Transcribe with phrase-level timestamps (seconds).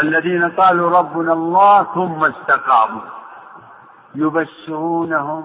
[0.00, 3.02] الذين قالوا ربنا الله ثم استقاموا.
[4.14, 5.44] يبشرونهم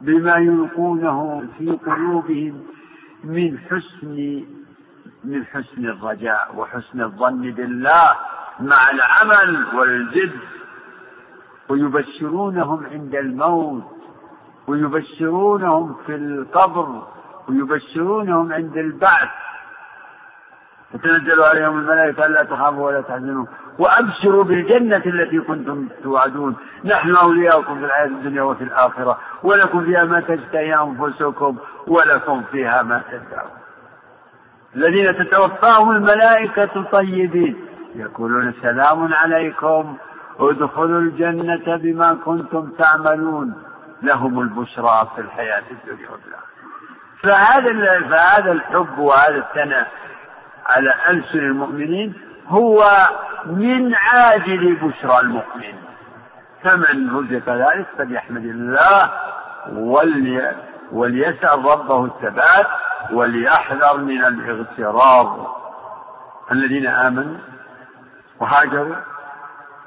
[0.00, 2.62] بما يلقونه في قلوبهم
[3.24, 4.44] من حسن
[5.24, 8.10] من حسن الرجاء وحسن الظن بالله
[8.60, 10.38] مع العمل والجد.
[11.68, 13.84] ويبشرونهم عند الموت
[14.66, 17.02] ويبشرونهم في القبر
[17.48, 19.28] ويبشرونهم عند البعث.
[20.92, 23.46] فتنزل عليهم الملائكة ألا تخافوا ولا تحزنوا.
[23.78, 26.56] وأبشروا بالجنة التي كنتم توعدون.
[26.84, 29.18] نحن أولياؤكم في الحياة الدنيا وفي الآخرة.
[29.42, 31.56] ولكم فيها ما تشتهي أنفسكم.
[31.86, 33.50] ولكم فيها ما تدعون.
[34.76, 37.56] الذين تتوفاهم الملائكة طيبين.
[37.94, 39.96] يقولون سلام عليكم.
[40.40, 43.54] ادخلوا الجنة بما كنتم تعملون.
[44.02, 46.48] لهم البشرى في الحياة الدنيا وفي الآخرة.
[47.22, 49.88] فهذا فهذا الحب وهذا الثناء
[50.68, 52.14] على ألسن المؤمنين
[52.48, 53.08] هو
[53.46, 55.74] من عاجل بشرى المؤمن.
[56.62, 59.10] فمن رزق ذلك فليحمد الله
[59.72, 60.56] ولي
[60.92, 62.66] وليسأل ربه الثبات
[63.12, 65.56] وليحذر من الاغترار
[66.52, 67.36] الذين آمنوا
[68.40, 68.96] وهاجروا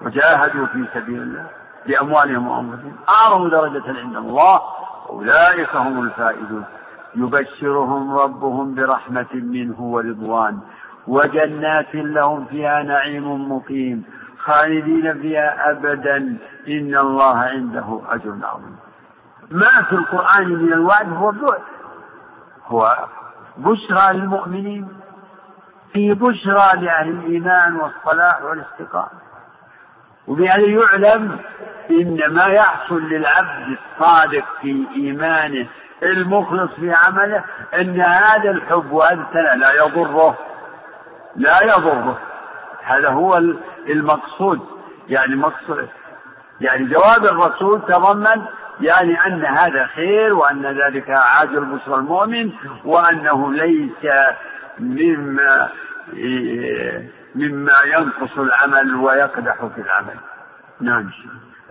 [0.02, 1.46] وجاهدوا في سبيل الله
[1.86, 4.62] بأموالهم وأنفسهم أعظم درجة عند الله
[5.10, 6.66] أولئك هم الفائزون.
[7.16, 10.60] يبشرهم ربهم برحمة منه ورضوان.
[11.08, 14.04] وجنات لهم فيها نعيم مقيم.
[14.38, 16.18] خالدين فيها أبدا.
[16.68, 18.76] إن الله عنده أجر عظيم.
[19.52, 21.62] ما في القرآن من الوعد هو بعد
[22.68, 22.98] هو
[23.58, 24.88] بشرى للمؤمنين.
[25.94, 29.22] في بشرى لأهل الإيمان والصلاح والاستقامة.
[30.28, 31.40] وبهذا يعلم
[31.92, 35.68] إن ما يحصل للعبد الصادق في إيمانه
[36.04, 40.38] المخلص في عمله أن هذا الحب وهذا الثناء لا يضره.
[41.36, 42.20] لا يضره.
[42.84, 43.38] هذا هو
[43.90, 44.60] المقصود.
[45.10, 45.90] يعني مقصود
[46.62, 48.42] يعني جواب الرسول تضمن
[48.82, 52.52] يعني أن هذا خير وأن ذلك عاجل بشرى المؤمن
[52.86, 54.14] وأنه ليس
[54.80, 55.70] مما
[57.36, 60.16] مما ينقص العمل ويقدح في العمل.
[60.82, 61.10] نعم.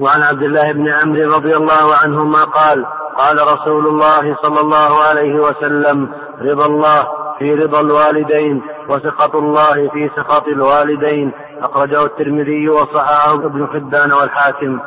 [0.01, 5.35] وعن عبد الله بن عمرو رضي الله عنهما قال قال رسول الله صلى الله عليه
[5.35, 11.33] وسلم رضا الله في رضا الوالدين وسخط الله في سخط الوالدين.
[11.63, 14.81] أخرجه الترمذي وصححه ابن حبان والحاكم.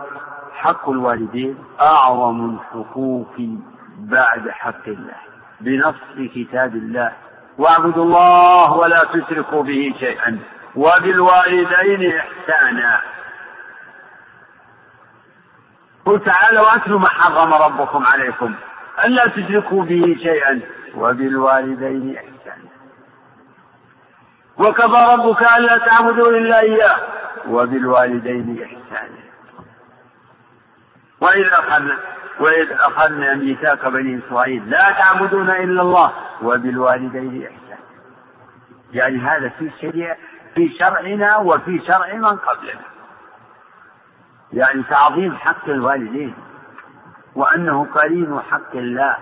[0.54, 3.36] حق الوالدين أعظم الحقوق
[4.00, 5.20] بعد حق الله
[5.62, 7.12] بنص كتاب الله.
[7.58, 10.40] واعبدوا الله ولا تشركوا به شيئا
[10.76, 13.13] وبالوالدين إحسانا.
[16.06, 18.54] قل تعالوا واتلوا ما حرم ربكم عليكم.
[19.06, 20.62] ألا تشركوا به شيئا
[20.96, 22.70] وبالوالدين إحسانا.
[24.58, 26.98] وكفى ربك ألا تعبدوا إلا إياه
[27.48, 29.24] وبالوالدين إحسانا.
[31.22, 31.98] وإذ أخذنا
[32.40, 34.70] وإذ أخذنا ميثاق بني إسرائيل.
[34.70, 37.88] لا تعبدون إلا الله وبالوالدين إحسانا.
[38.94, 40.18] يعني هذا في شريعة
[40.56, 42.93] في شرعنا وفي شرع من قبلنا.
[44.54, 46.36] يعني تعظيم حق الوالدين
[47.36, 49.18] وأنه قرين حق الله.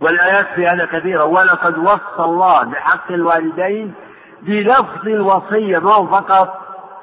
[0.00, 3.94] والآيات في هذا كثيرة ولقد وصى الله بحق الوالدين
[4.42, 6.60] بلفظ الوصية ما هو فقط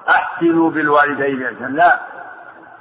[0.09, 1.99] أحسنوا بالوالدين إحسانا لا.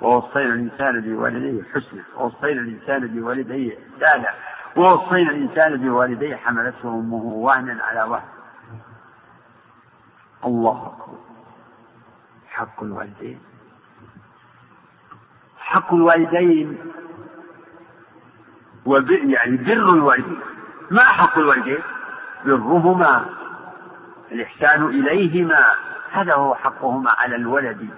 [0.00, 4.28] ووصينا الإنسان بوالديه حسنا ووصينا الإنسان بوالديه إحسانا
[4.76, 8.28] ووصينا الإنسان بوالديه حملته أمه وهنا على وهن.
[10.44, 11.18] الله أكبر.
[12.56, 13.40] حق الوالدين.
[15.58, 16.78] حق الوالدين.
[18.86, 19.10] وب...
[19.10, 20.40] يعني بر الوالدين.
[20.90, 21.78] ما حق الوالدين؟
[22.44, 23.26] برهما.
[24.32, 25.74] الإحسان إليهما.
[26.12, 27.88] هذا هو حقهما على الولد.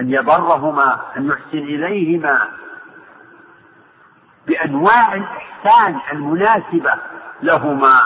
[0.00, 2.48] أن يبرهما أن يحسن إليهما.
[4.46, 6.94] بأنواع الإحسان المناسبة
[7.42, 8.00] لهما.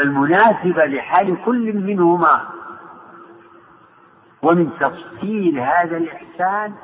[0.00, 2.55] المناسبة لحال كل منهما.
[4.42, 6.74] ومن تفصيل هذا الإحسان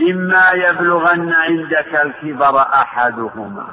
[0.00, 3.66] إما يبلغن عندك الكبر أحدهما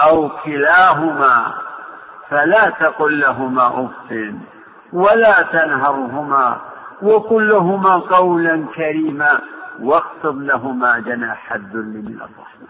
[0.00, 1.54] أو كلاهما
[2.28, 4.34] فلا تقل لهما أف
[4.92, 6.60] ولا تنهرهما
[7.02, 9.40] وقل لهما قولا كريما
[9.80, 12.68] واخفض لهما جناح الذل من الرحمة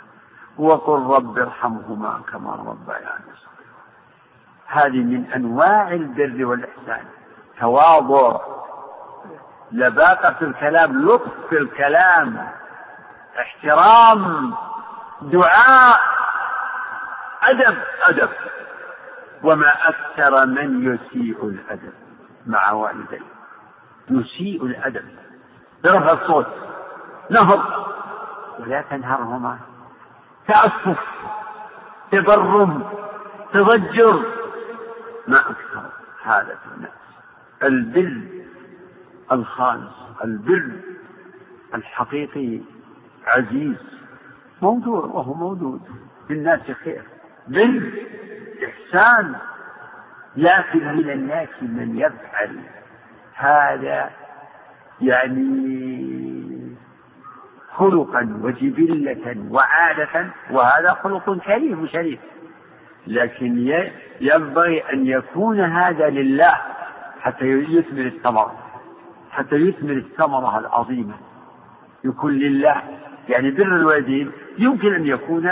[0.59, 3.35] وقل رب ارحمهما كما ربياني
[4.67, 7.05] هذه من أنواع البر والإحسان.
[7.61, 8.41] تواضع.
[9.73, 12.49] لباقة في الكلام لطف في الكلام
[13.41, 14.55] احترام
[15.23, 16.01] دعاء
[17.43, 18.29] أدب أدب.
[19.43, 21.93] وما أكثر من يسيء الأدب
[22.47, 23.21] مع والديه.
[24.11, 25.05] يسيء الأدب.
[25.85, 26.47] برفع الصوت.
[27.31, 27.61] نهض.
[28.59, 29.59] ولا تنهرهما.
[30.49, 30.99] تأسف.
[32.11, 32.91] تبرم.
[33.53, 34.23] تضجر.
[35.29, 35.83] ما أكثر.
[36.25, 37.04] هذا الناس
[37.63, 38.21] البر
[39.33, 40.71] الخالص البر
[41.75, 42.61] الحقيقي
[43.27, 43.77] عزيز.
[44.63, 45.81] موجود وهو موجود.
[46.29, 47.03] في الناس خير.
[47.49, 47.83] بر
[48.65, 49.35] إحسان
[50.37, 52.59] لكن من الناس من يفعل.
[53.35, 54.11] هذا
[55.01, 56.75] يعني
[57.73, 62.21] خلقا وجبلة وعادة وهذا خلق كريم وشريف.
[63.07, 63.87] لكن
[64.21, 66.74] ينبغي أن يكون هذا لله.
[67.25, 68.55] حتى يثمر الثمرة
[69.31, 71.15] حتى يثمر الثمرة العظيمة.
[72.05, 72.83] يكون لله
[73.29, 75.51] يعني بر الوالدين يمكن أن يكون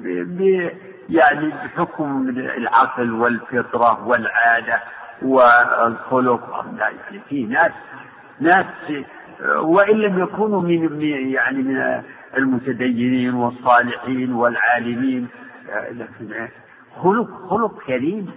[0.00, 0.70] ب
[1.08, 4.80] يعني بحكم العقل والفطرة والعادة
[5.22, 6.66] والخلق.
[6.78, 7.72] يعني في ناس
[8.40, 8.66] ناس
[9.56, 12.02] وإن لم يكونوا من يعني من
[12.36, 15.28] المتدينين والصالحين والعالمين
[15.90, 16.48] لكن
[17.02, 18.30] خلق خلق كريم.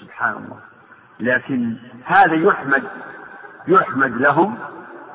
[0.00, 0.73] سبحان الله.
[1.20, 2.82] لكن هذا يحمد
[3.68, 4.58] يحمد لهم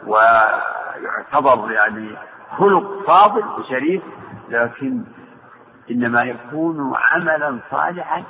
[0.05, 2.09] ويعتبر يعني
[2.57, 4.01] خلق فاضل وشريف
[4.49, 5.03] لكن
[5.91, 8.23] إنما يكون عملا صالحا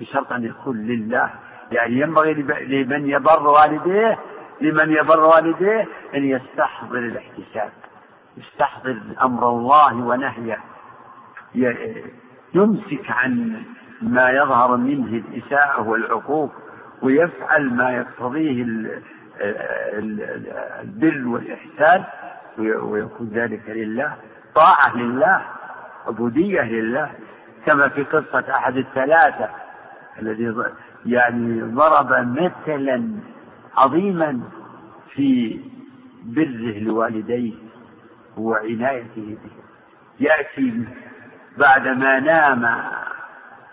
[0.00, 1.30] بشرط أن يكون لله.
[1.72, 2.32] يعني ينبغي
[2.64, 4.18] لمن يبر والديه
[4.60, 7.70] لمن يبر والديه أن يستحضر الاحتساب
[8.36, 10.58] يستحضر أمر الله ونهيه.
[12.54, 13.62] يمسك عن
[14.02, 16.52] ما يظهر منه الإساءة والعقوق.
[17.02, 18.64] ويفعل ما يقتضيه
[20.82, 22.04] البر والإحسان
[22.58, 24.14] ويكون ذلك لله
[24.54, 25.42] طاعة لله
[26.06, 27.10] عبودية لله
[27.66, 29.48] كما في قصة أحد الثلاثة
[30.22, 30.54] الذي
[31.06, 33.10] يعني ضرب مثلا
[33.76, 34.40] عظيما
[35.14, 35.60] في
[36.24, 37.52] بره لوالديه
[38.36, 39.50] وعنايته به.
[40.20, 40.84] يأتي
[41.58, 42.80] بعدما نام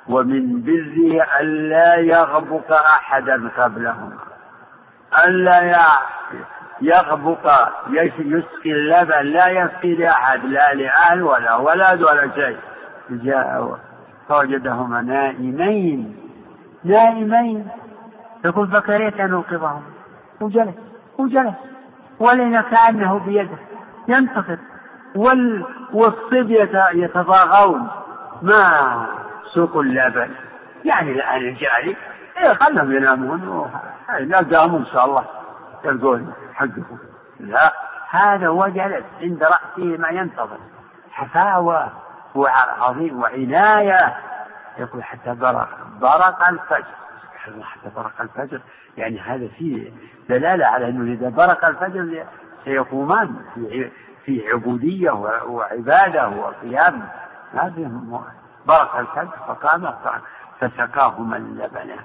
[0.07, 4.17] ومن بره ألا يغبق أحدا قبلهما
[5.25, 5.87] ألا
[6.81, 7.69] يغبق
[8.19, 12.57] يسقي اللبن لا يسقي لأحد لا لأهل ولا ولد ولا شيء.
[13.09, 13.79] جاء
[14.29, 16.15] فوجدهما نائمين.
[16.83, 17.67] نائمين.
[18.45, 19.81] يقول فكرهت أن أوقظهما
[20.41, 20.75] وجلس
[21.17, 21.55] وجلس
[22.19, 23.57] ولن كأنه بيده.
[24.07, 24.57] ينتظر
[25.15, 27.87] وال والصبية يتضاغون.
[28.41, 29.22] ما
[29.53, 30.29] سوق اللبن
[30.85, 31.97] يعني الآن الجاري
[32.37, 33.71] إيه خلهم ينامون.
[34.19, 35.25] لا قاموا إن شاء الله
[35.85, 36.99] يلقون حقهم.
[37.39, 37.73] لا
[38.09, 40.57] هذا وجلس عند رأسه ما ينتظر.
[41.11, 41.89] حفاوة
[42.35, 44.15] وعظيم وعناية.
[44.77, 45.69] يقول حتى برق
[46.01, 46.85] برق الفجر.
[47.63, 48.61] حتى برق الفجر.
[48.97, 49.91] يعني هذا فيه
[50.29, 52.25] دلالة على أنه إذا برق الفجر
[52.65, 53.89] سيقومان في
[54.25, 55.11] في عبودية
[55.45, 57.01] وعبادة وقيام.
[57.53, 57.91] هذه
[58.67, 59.93] برق الفجر فقام
[60.59, 61.95] فسقاهما اللبن.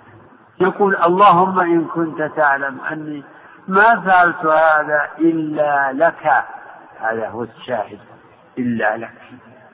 [0.60, 3.24] يقول اللهم إن كنت تعلم أني
[3.68, 6.44] ما فعلت هذا إلا لك.
[7.00, 7.98] هذا هو الشاهد.
[8.58, 9.14] إلا لك.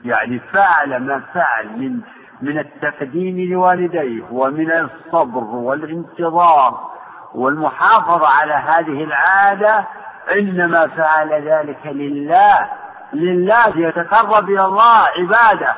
[0.05, 2.01] يعني فعل ما فعل من
[2.41, 6.89] من التقديم لوالديه ومن الصبر والانتظار
[7.35, 9.85] والمحافظة على هذه العادة
[10.31, 12.69] إنما فعل ذلك لله.
[13.13, 15.75] لله يتقرب إلى الله عبادة.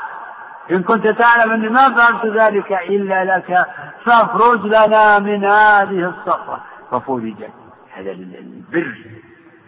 [0.72, 3.66] إن كنت تعلم أني ما فعلت ذلك إلا لك
[4.06, 6.64] فافرج لنا من هذه الصخرة.
[6.92, 7.50] ففرجت
[7.94, 8.96] هذا البر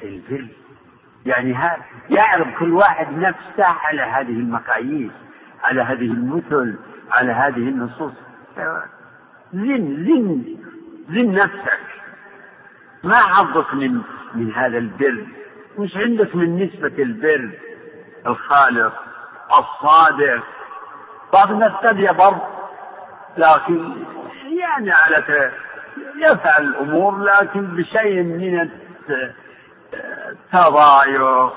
[0.04, 0.48] البر.
[1.26, 5.12] يعني هذا يعرض كل واحد نفسه على هذه المقاييس
[5.64, 6.80] على هذه المثل
[7.12, 8.14] على هذه النصوص.
[9.54, 10.44] زن زن
[11.10, 11.80] زن نفسك.
[13.04, 14.02] ما حظك من
[14.36, 15.26] من هذا البر.
[15.78, 17.50] وش عندك من نسبة البر.
[18.28, 18.94] الخالص
[19.60, 20.44] الصادق.
[21.34, 22.36] بعض الناس قد يبر
[23.38, 23.94] لكن
[24.60, 25.52] يعني على
[26.22, 28.70] يفعل الأمور لكن بشيء من
[30.54, 31.54] التضايق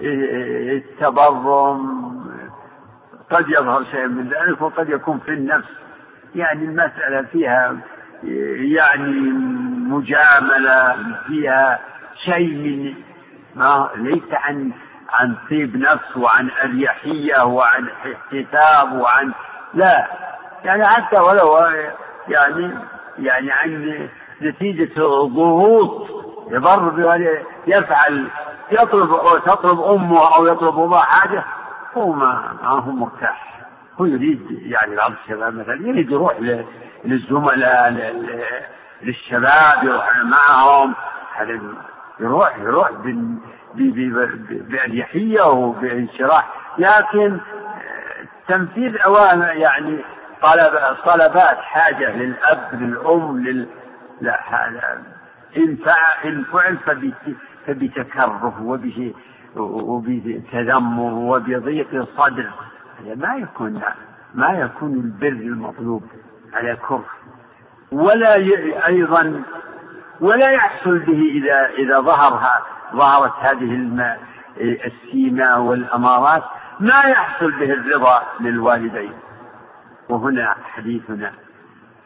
[0.00, 2.12] والتبرم
[3.30, 5.68] قد يظهر شيء من ذلك وقد يكون في النفس.
[6.34, 7.76] يعني المسألة فيها
[8.74, 9.10] يعني
[9.88, 11.78] مجاملة فيها
[12.24, 12.94] شيء من
[13.54, 14.72] ما ليس عن
[15.12, 19.32] عن طيب نفس وعن أريحية وعن احتساب وعن
[19.74, 20.06] لا.
[20.64, 21.58] يعني حتى ولو
[22.28, 22.74] يعني
[23.18, 24.08] يعني عن
[24.42, 26.08] نتيجة ضغوط
[26.50, 28.28] يضر يفعل
[28.70, 31.44] يطلب أو تطلب أمه أو يطلب أبوه حاجة
[31.96, 33.52] هو ما, ما هو مرتاح.
[34.00, 36.36] هو يريد يعني بعض الشباب مثلا يريد يروح
[37.04, 37.90] للزملاء
[39.02, 40.94] للشباب يروح معهم
[42.20, 42.90] يروح يروح
[43.74, 46.48] بأريحية وبانشراح
[46.78, 47.38] لكن
[48.48, 49.98] تنفيذ أوامر يعني
[50.42, 50.72] طلب
[51.04, 53.66] طلبات حاجة للأب للأم لل
[54.20, 54.38] لا
[55.56, 56.78] إن فعل إن فعل
[57.66, 58.62] فبتكره
[59.56, 62.50] وبتذمر وبضيق صدر
[63.00, 63.82] هذا ما يكون
[64.34, 66.02] ما يكون البر المطلوب
[66.54, 67.04] على كره.
[67.92, 68.34] ولا
[68.86, 69.42] أيضا
[70.20, 72.62] ولا يحصل به إذا إذا ظهرها.
[72.92, 74.16] ظهرت هذه
[74.60, 76.42] السيمة والأمارات
[76.80, 79.14] ما يحصل به الرضا للوالدين.
[80.08, 81.32] وهنا حديثنا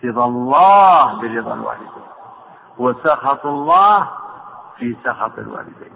[0.04, 2.06] رضا الله برضا الوالدين
[2.78, 4.08] وسخط الله
[4.78, 5.92] في سخط الوالدين.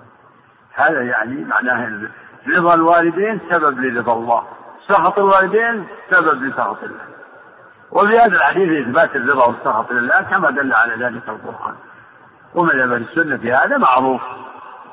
[0.74, 2.08] هذا يعني معناه
[2.48, 4.42] رضا الوالدين سبب لرضا الله
[4.88, 7.04] سخط الوالدين سبب لسخط الله.
[7.90, 11.74] وفي هذا الحديث إثبات الرضا والسخط لله كما دل على ذلك القرآن.
[12.54, 14.22] ومذهب السنة في هذا معروف.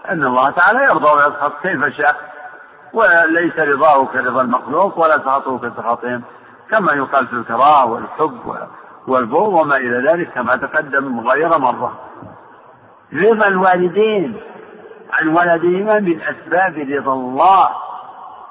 [0.09, 2.15] أن الله تعالى يرضى ويسخط كيف شاء
[2.93, 6.23] وليس رضاه كرضا المخلوق ولا سخطه كسخطهم
[6.69, 8.39] كما يقال في الكراهة والحب
[9.07, 11.93] والبغض وما إلى ذلك كما تقدم غير مرة.
[13.13, 14.41] رضا الوالدين
[15.13, 17.69] عن ولدهما من أسباب رضا الله.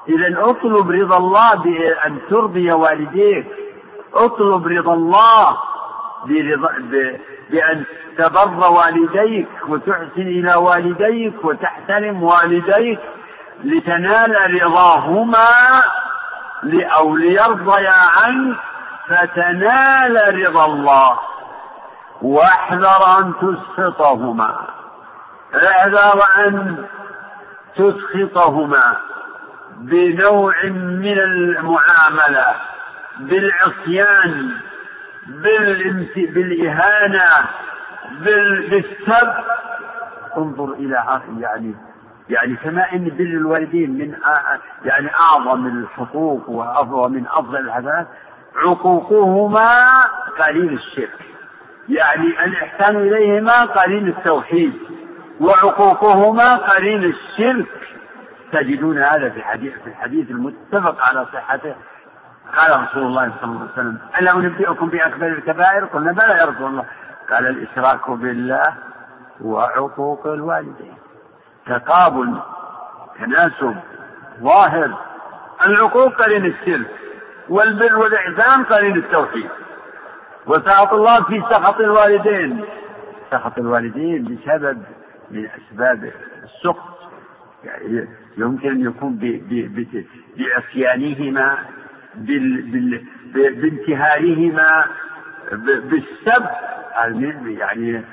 [0.09, 3.47] إذا اطلب رضا الله بأن ترضي والديك.
[4.13, 5.57] اطلب رضا الله
[7.49, 7.83] بأن
[8.17, 12.99] تبر والديك وتحسن إلى والديك وتحترم والديك
[13.63, 15.83] لتنال رضاهما
[16.73, 18.57] أو ليرضيا عنك
[19.07, 21.19] فتنال رضا الله.
[22.21, 24.67] واحذر أن تسخطهما.
[25.55, 26.85] احذر أن
[27.75, 28.97] تسخطهما
[29.77, 32.45] بنوع من المعاملة
[33.19, 34.51] بالعصيان
[36.33, 37.45] بالإهانة
[38.69, 39.33] بالسب.
[40.37, 41.75] انظر إلى يعني
[42.29, 44.15] يعني كما إن بر الوالدين من
[44.85, 48.07] يعني أعظم الحقوق وافضل من أفضل الحسنات
[48.55, 50.01] عقوقهما
[50.39, 51.19] قليل الشرك.
[51.89, 54.73] يعني الإحسان إليهما قليل التوحيد
[55.39, 57.67] وعقوقهما قليل الشرك.
[58.51, 61.75] تجدون هذا في الحديث في الحديث المتفق على صحته
[62.55, 66.67] قال رسول الله صلى الله عليه وسلم ألا أنبئكم بأكبر الكبائر؟ قلنا بلى يا رسول
[66.67, 66.85] الله.
[67.29, 68.73] قال الإشراك بالله
[69.41, 70.93] وعقوق الوالدين.
[71.65, 72.37] تقابل
[73.19, 73.75] تناسب
[74.39, 74.97] ظاهر
[75.65, 76.91] العقوق قرين الشرك
[77.49, 79.49] والبر والإحسان قرين التوحيد.
[80.45, 82.65] وسخط الله في سخط الوالدين.
[83.31, 84.83] سخط الوالدين بسبب
[85.31, 86.11] من أسباب
[86.43, 86.97] السخط.
[87.63, 89.19] يعني يمكن أن يكون
[90.37, 91.57] بعصيانهما
[93.33, 94.85] بانتهارهما
[95.61, 96.45] بالسب
[97.47, 98.03] يعني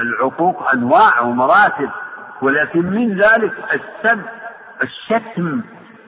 [0.00, 1.90] العقوق أنواع ومراتب
[2.42, 4.20] ولكن من ذلك السب
[4.82, 5.60] الشتم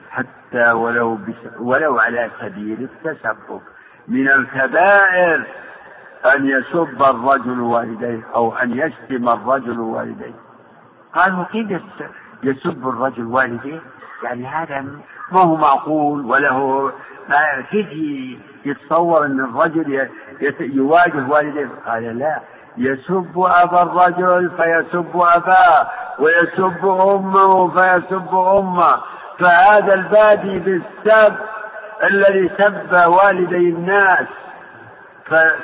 [0.09, 1.19] حتى ولو
[1.59, 3.61] ولو على سبيل التسبب.
[4.07, 5.43] من الكبائر
[6.35, 10.35] أن يسب الرجل والديه أو أن يشتم الرجل والديه.
[11.13, 11.81] قالوا كيف
[12.43, 13.81] يسب الرجل والديه؟
[14.23, 14.85] يعني هذا
[15.31, 16.91] ما هو معقول وله
[17.71, 17.87] كيف
[18.65, 20.09] يتصور أن الرجل
[20.59, 22.41] يواجه والديه قال لا
[22.77, 25.87] يسب أبا الرجل فيسب أباه
[26.19, 29.01] ويسب أمه فيسب أمه.
[29.39, 31.35] فهذا البادي بالسب
[32.03, 34.27] الذي سب والدي الناس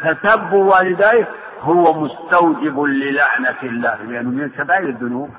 [0.02, 1.28] فسبوا والديه
[1.62, 5.30] هو مستوجب للعنة الله لأنه من كبائر الذنوب.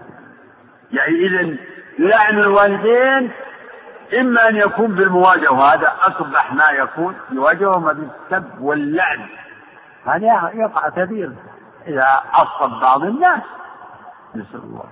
[0.92, 1.56] يعني إذا
[1.98, 3.30] لعن الوالدين
[4.20, 9.26] إما أن يكون بالمواجهة وهذا أقبح ما يكون يواجههما بالسب واللعن.
[10.06, 11.32] هذا يقع كثير
[11.86, 13.42] إذا عصب بعض الناس.
[14.34, 14.84] نسأل الله.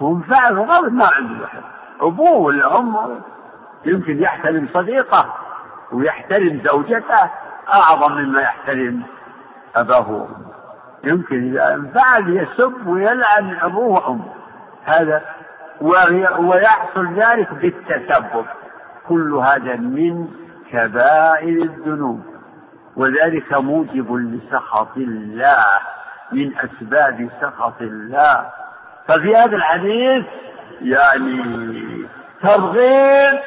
[0.00, 1.62] هم فعلوا غلط ما عنده أحد.
[2.00, 3.20] أبوه ولا أمه.
[3.84, 5.34] يمكن يحترم صديقه
[5.92, 7.30] ويحترم زوجته
[7.72, 9.02] أعظم مما يحترم
[9.76, 10.46] أباه وأمه.
[11.04, 14.34] يمكن إذا انفعل يسب ويلعن أبوه وأمه.
[14.84, 15.35] هذا
[16.38, 18.46] ويحصل ذلك بالتسبب.
[19.08, 20.28] كل هذا من
[20.70, 22.24] كبائر الذنوب.
[22.96, 25.64] وذلك موجب لسخط الله
[26.32, 28.46] من أسباب سخط الله.
[29.08, 30.24] ففي هذا الحديث
[30.82, 31.42] يعني
[32.42, 33.38] ترغيب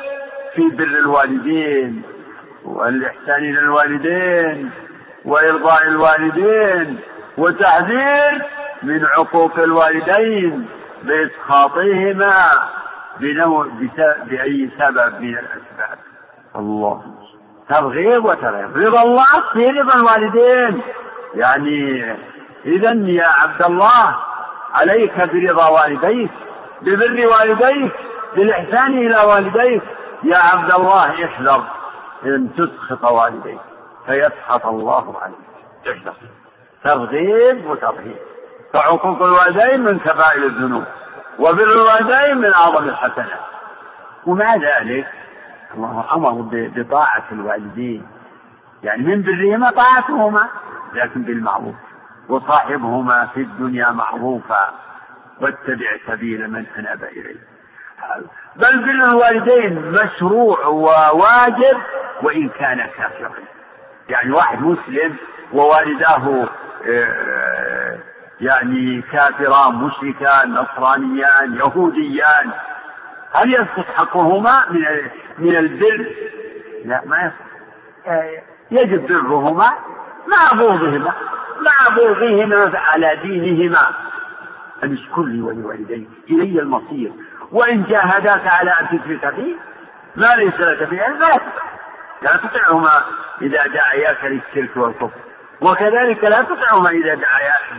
[0.56, 2.02] في بر الوالدين
[2.66, 4.70] والإحسان إلى الوالدين
[5.26, 7.00] وإرضاء الوالدين
[7.38, 8.46] وتحذير
[8.84, 10.68] من عقوق الوالدين.
[11.04, 12.52] بإسخاطهما
[13.20, 13.68] بنوع
[14.26, 15.98] بأي سبب من الأسباب.
[16.56, 17.04] الله.
[17.70, 20.82] ترغيب وترهيب رضا الله في رضا الوالدين.
[21.36, 22.06] يعني
[22.66, 24.16] إذا يا عبد الله
[24.74, 26.32] عليك برضا والديك
[26.82, 27.92] ببر والديك
[28.36, 29.84] بالإحسان إلى والديك.
[30.24, 31.64] يا عبد الله احذر
[32.26, 33.60] أن تسخط والديك
[34.06, 35.98] فيسخط الله عليك.
[35.98, 36.14] احذر.
[36.84, 38.29] ترغيب وترهيب.
[38.74, 40.84] فعقوق الوالدين من كبائر الذنوب
[41.40, 43.40] وبر الوالدين من أعظم الحسنات.
[44.26, 45.08] ومع ذلك
[45.74, 48.08] الله أمر بطاعة الوالدين.
[48.84, 50.48] يعني من برهما طاعتهما
[50.94, 51.76] لكن بالمعروف.
[52.30, 54.74] وصاحبهما في الدنيا معروفا
[55.42, 57.40] واتبع سبيل من أناب إليه.
[58.56, 61.78] بل بر الوالدين مشروع وواجب
[62.22, 63.32] وإن كان كافرا.
[64.10, 65.16] يعني واحد مسلم
[65.54, 66.48] ووالداه
[66.88, 67.98] آه،
[68.42, 72.52] يعني كافران مشركان نصرانيان يهوديان.
[73.34, 74.86] هل يسقط حقهما من
[75.38, 76.06] من البر؟
[76.86, 77.50] لا ما يسقط
[78.08, 78.42] آه،
[78.72, 79.74] يجب برهما
[80.28, 81.14] مع بغضهما
[81.62, 83.92] مع بغضهما على دينهما.
[84.84, 87.12] أن اشكر لي ولوالديك إلي المصير.
[87.52, 89.58] وإن جاهداك على أن تشرك بي
[90.16, 91.40] ما ليس لك به علم
[92.22, 93.04] لا تطعهما
[93.42, 95.29] إذا دعياك للشرك والكفر.
[95.62, 97.22] وكذلك لا تطعهما إذا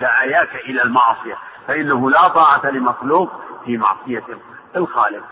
[0.01, 1.35] دعياك إلى المعصية
[1.69, 3.31] فإنه لا طاعة لمخلوق
[3.65, 4.23] في معصية
[4.77, 5.25] الخالق.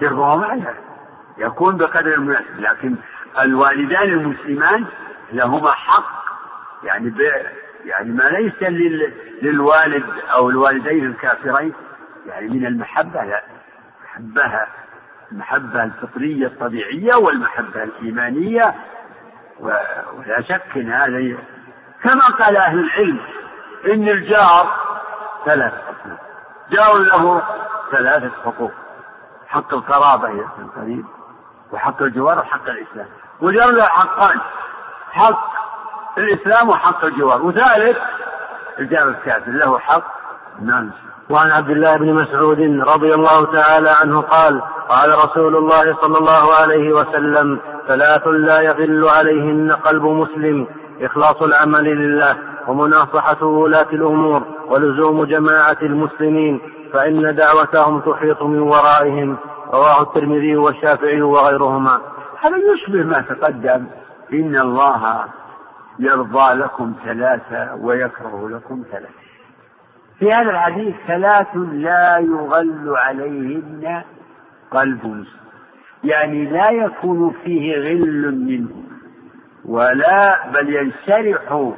[0.00, 0.74] برهما عليها
[1.38, 2.96] يكون بقدر المناسب لكن
[3.38, 4.84] الوالدان المسلمان
[5.32, 6.20] لهما حق.
[6.84, 7.20] يعني ب
[7.84, 8.62] يعني ما ليس
[9.42, 11.72] للوالد أو الوالدين الكافرين
[12.26, 13.42] يعني من المحبة لا.
[14.04, 14.68] محبها
[15.32, 18.74] المحبة الفطرية الطبيعية والمحبة الإيمانية
[19.60, 21.36] ولا شك إن هذا
[22.02, 23.18] كما قال أهل العلم
[23.92, 24.66] إن الجار
[25.44, 26.18] ثلاث حقوق.
[26.70, 27.42] جار له
[27.90, 28.72] ثلاثة حقوق.
[29.48, 31.04] حق القرابة إلى القريب
[31.72, 33.06] وحق الجوار وحق الإسلام.
[33.40, 34.40] وجار له حقان
[35.12, 35.50] حق
[36.18, 37.42] الإسلام وحق الجوار.
[37.42, 37.98] وثالث
[38.78, 40.04] الجار الكافر له حق
[40.62, 40.90] نعم
[41.30, 46.54] وعن عبد الله بن مسعود رضي الله تعالى عنه قال قال رسول الله صلى الله
[46.54, 50.66] عليه وسلم ثلاث لا يغل عليهن قلب مسلم
[51.00, 52.36] إخلاص العمل لله
[52.68, 56.60] ومناصحة ولاة الأمور ولزوم جماعة المسلمين
[56.92, 59.36] فإن دعوتهم تحيط من ورائهم.
[59.72, 62.00] رواه الترمذي والشافعي وغيرهما.
[62.40, 63.86] هذا يشبه ما تقدم.
[64.32, 65.24] إن الله
[65.98, 69.20] يرضى لكم ثلاثة ويكره لكم ثلاثة
[70.18, 74.02] في هذا الحديث ثلاث لا يغل عليهن
[74.70, 75.24] قلب
[76.04, 78.82] يعني لا يكون فيه غل منه.
[79.64, 81.72] ولا بل ينشرح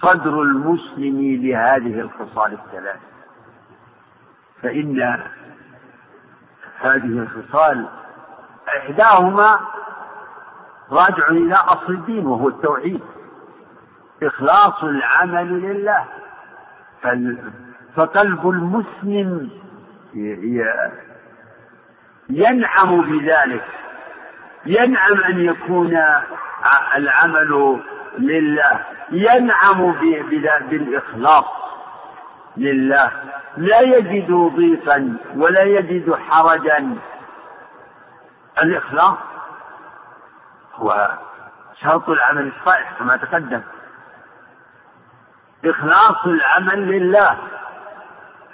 [0.00, 3.00] صدر المسلم لهذه الخصال الثلاث.
[4.62, 5.00] فإن
[6.80, 7.86] هذه الخصال
[8.78, 9.60] إحداهما
[10.90, 13.00] راجع إلى أصل الدين وهو التوحيد.
[14.22, 16.04] إخلاص العمل لله.
[17.96, 19.50] فقلب المسلم
[22.30, 23.64] ينعم بذلك.
[24.66, 25.98] ينعم أن يكون
[26.96, 27.80] العمل
[28.18, 28.80] لله.
[29.10, 29.92] ينعم
[30.70, 31.44] بالإخلاص
[32.56, 33.10] لله.
[33.56, 36.96] لا يجد ضيقا ولا يجد حرجا.
[38.62, 39.16] الإخلاص
[40.74, 41.10] هو
[41.80, 43.60] شرط العمل الصالح كما تقدم.
[45.64, 47.36] إخلاص العمل لله.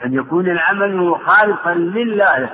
[0.05, 2.51] أن يكون العمل خالصا لله.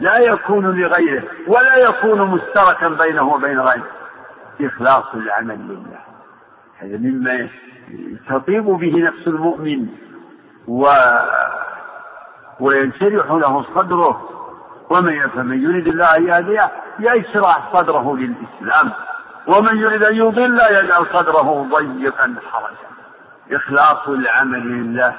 [0.00, 3.86] لا يكون لغيره ولا يكون مشتركا بينه وبين غيره.
[4.60, 5.98] إخلاص العمل لله.
[6.78, 7.48] هذا مما
[8.28, 9.86] تطيب به نفس المؤمن
[10.68, 10.94] و
[12.60, 14.26] وينشرح له صدره.
[14.90, 18.92] ومن فمن يريد الله أن يهديه يشرح صدره للإسلام.
[19.46, 22.90] ومن يريد أن يضل يجعل صدره ضيقا حرجا.
[23.52, 25.14] إخلاص العمل لله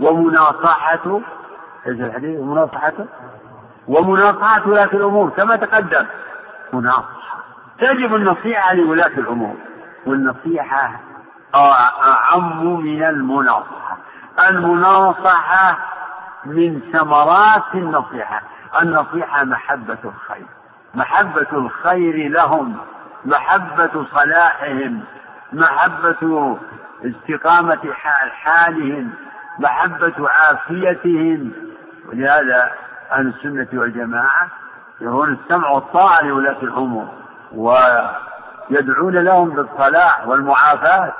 [0.00, 1.20] ومناصحة
[1.86, 3.06] إيش الحديث؟ ومناصحته
[3.88, 6.06] ومناصحة ولاة الأمور كما تقدم.
[6.72, 7.44] مناصحة
[7.78, 9.56] تجب النصيحة لولاة الأمور.
[10.06, 10.90] والنصيحة
[11.54, 13.96] أعم من المناصحة.
[14.48, 15.78] المناصحة
[16.44, 18.42] من ثمرات النصيحة.
[18.82, 20.46] النصيحة محبة الخير.
[20.94, 22.76] محبة الخير لهم.
[23.24, 25.04] محبة صلاحهم.
[25.52, 26.58] محبة
[27.04, 29.10] استقامة حال حالهم.
[29.58, 31.52] محبة عافيتهم.
[32.08, 32.72] ولهذا
[33.12, 34.48] أهل السنة والجماعة
[35.00, 37.08] يقول السمع والطاعة لولاة الأمور
[37.54, 41.12] ويدعون لهم بالصلاح والمعافاة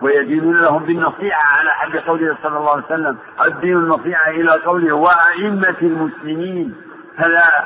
[0.00, 5.76] ويدينون لهم بالنصيحة على حد قوله صلى الله عليه وسلم الدين النصيحة إلى قوله وأئمة
[5.82, 6.74] المسلمين.
[7.16, 7.64] فلا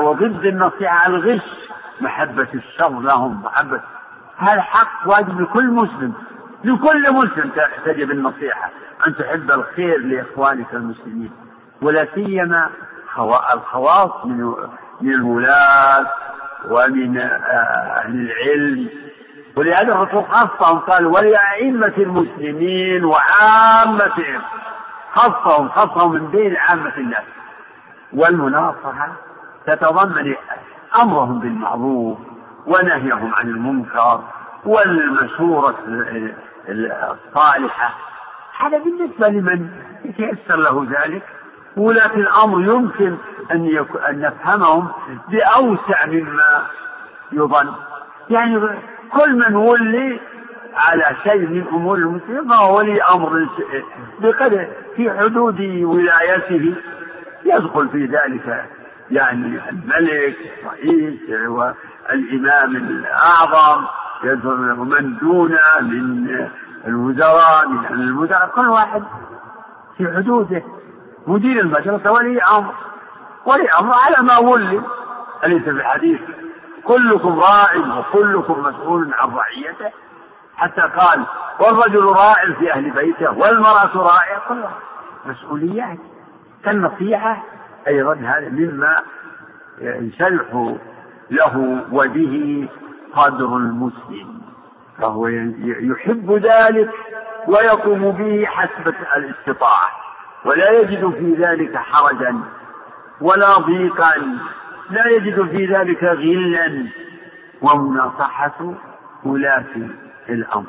[0.00, 3.80] وضد النصيحة الغش محبة الشر لهم محبة.
[4.36, 6.12] هذا حق واجب لكل مسلم
[6.64, 7.50] لكل مسلم
[7.84, 8.70] تجب النصيحة.
[9.06, 11.32] أن تحب الخير لإخوانك المسلمين.
[11.82, 12.70] ولا سيما
[13.54, 14.54] الخواص من
[15.00, 16.06] من الولاة
[16.68, 18.88] ومن آه، أهل العلم.
[19.56, 24.40] ولهذا الرسول خصهم قال ولأئمة المسلمين وعامتهم.
[25.14, 27.24] خصهم خصهم من بين عامة الناس.
[28.12, 29.08] والمناصحة
[29.66, 30.34] تتضمن
[30.96, 32.18] أمرهم بالمعروف
[32.66, 34.20] ونهيهم عن المنكر
[34.64, 35.74] والمشورة
[36.68, 37.94] الصالحة.
[38.58, 39.70] هذا بالنسبة لمن
[40.04, 41.39] يتيسر له ذلك.
[41.76, 43.16] ولاة الأمر يمكن
[43.50, 44.88] أن, أن نفهمهم
[45.28, 46.66] بأوسع مما
[47.32, 47.68] يظن.
[48.30, 48.60] يعني
[49.12, 50.20] كل من ولي
[50.74, 53.48] على شيء من أمور المسلمين فهو ولي أمر
[54.20, 56.74] بقدر في حدود ولايته
[57.44, 58.64] يدخل في ذلك.
[59.10, 63.84] يعني الملك الرئيس والإمام الأعظم
[64.24, 66.48] يدخل من دونه من
[66.86, 69.02] الوزراء من المدراء كل واحد
[69.96, 70.62] في حدوده.
[71.26, 72.74] مدير المدرسة ولي أمر.
[73.44, 74.82] ولي أمر على ما ولي
[75.44, 76.20] أليس في الحديث؟
[76.84, 79.90] كلكم راع وكلكم مسؤول عن رعيته.
[80.56, 81.24] حتى قال
[81.60, 84.38] والرجل راع في أهل بيته والمرأة راعية.
[84.48, 84.78] كلها
[85.26, 85.98] مسؤوليات.
[86.64, 87.42] كالنصيحة.
[87.88, 88.96] أيضا هذا مما
[89.78, 90.74] ينشرح
[91.30, 92.68] له وبه
[93.16, 94.40] قدر المسلم.
[94.98, 96.90] فهو يحب ذلك
[97.48, 99.90] ويقوم به حسب الاستطاعة.
[100.44, 102.40] ولا يجد في ذلك حرجا
[103.20, 104.12] ولا ضيقا
[104.90, 106.86] لا يجد في ذلك غلا.
[107.62, 108.74] ومناصحة
[109.24, 109.64] ولاة
[110.28, 110.66] الأمر.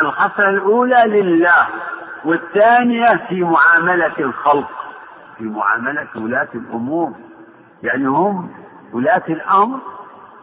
[0.00, 1.66] الخصلة الأولى لله
[2.24, 4.70] والثانية في معاملة الخلق
[5.38, 7.12] في معاملة ولاة الأمور.
[7.82, 8.50] يعني هم
[8.92, 9.78] ولاة الأمر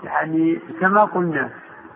[0.04, 1.50] يعني كما قلنا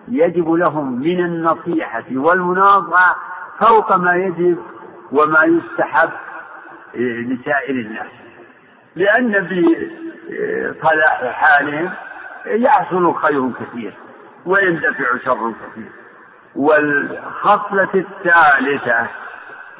[0.07, 3.15] يجب لهم من النصيحة والمناصحة
[3.60, 4.57] فوق ما يجب
[5.12, 6.10] وما يستحب.
[6.95, 8.08] لسائر الناس.
[8.95, 9.32] لأن
[10.75, 11.91] بصلاح حالهم
[12.45, 13.93] يحصل خير كثير
[14.45, 15.91] ويندفع شر كثير.
[16.56, 19.08] والخصلة الثالثة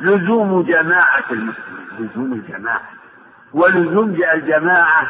[0.02, 2.90] لزوم جماعة المسلمين لزوم الجماعة.
[3.54, 5.08] ولزوم الجماعة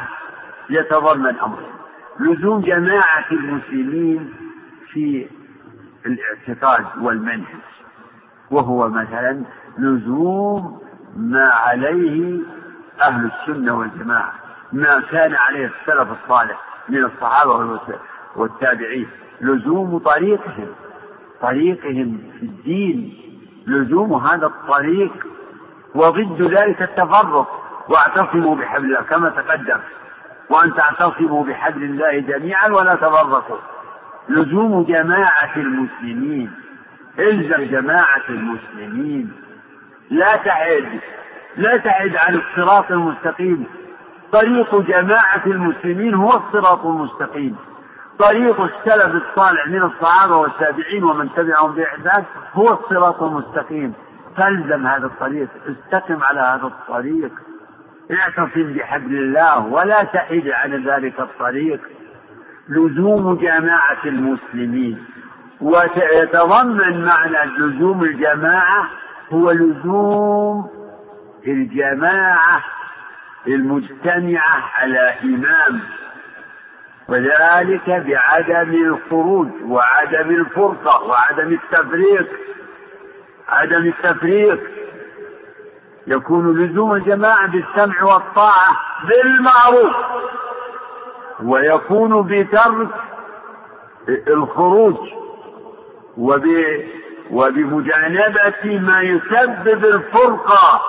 [0.70, 1.72] يتضمن أمرين
[2.20, 4.34] لزوم جماعة المسلمين
[4.92, 5.28] في
[6.06, 7.62] الاعتقاد والمنهج.
[8.52, 9.44] وهو مثلا
[9.78, 10.82] لزوم
[11.18, 12.40] ما عليه
[13.02, 14.34] أهل السنة والجماعة
[14.74, 17.80] ما كان عليه السلف الصالح من الصحابة
[18.36, 19.08] والتابعين.
[19.42, 20.68] لزوم طريقهم
[21.42, 23.14] طريقهم في الدين
[23.68, 25.28] لزوم هذا الطريق
[25.96, 27.62] وضد ذلك التفرق.
[27.90, 29.80] واعتصموا بحبل الله كما تقدم
[30.50, 33.58] وأن تعتصموا بحبل الله جميعا ولا تفرقوا.
[34.30, 36.52] لزوم جماعة المسلمين
[37.20, 39.32] إلزم جماعة المسلمين.
[40.12, 41.00] لا تعد
[41.58, 43.66] لا تعد عن الصراط المستقيم.
[44.32, 47.56] طريق جماعة المسلمين هو الصراط المستقيم.
[48.20, 53.94] طريق السلف الصالح من الصحابة والتابعين ومن تبعهم بإحسان هو الصراط المستقيم.
[54.38, 57.32] فالزم هذا الطريق استقم على هذا الطريق.
[58.12, 61.80] اعتصم بحبل الله ولا تحد عن ذلك الطريق.
[62.70, 65.06] لزوم جماعة المسلمين.
[65.62, 68.88] ويتضمن معنى لزوم الجماعة
[69.34, 70.70] هو لزوم
[71.48, 72.64] الجماعة
[73.48, 75.80] المجتمعة على إمام
[77.10, 82.28] وذلك بعدم الخروج وعدم الفرقة وعدم التفريق.
[83.50, 84.60] عدم التفريق
[86.08, 89.96] يكون لزوم الجماعة بالسمع والطاعة بالمعروف
[91.44, 92.90] ويكون بترك
[94.28, 94.96] الخروج
[96.18, 96.46] وب
[97.32, 100.82] وبمجانبة ما يسبب الفرقة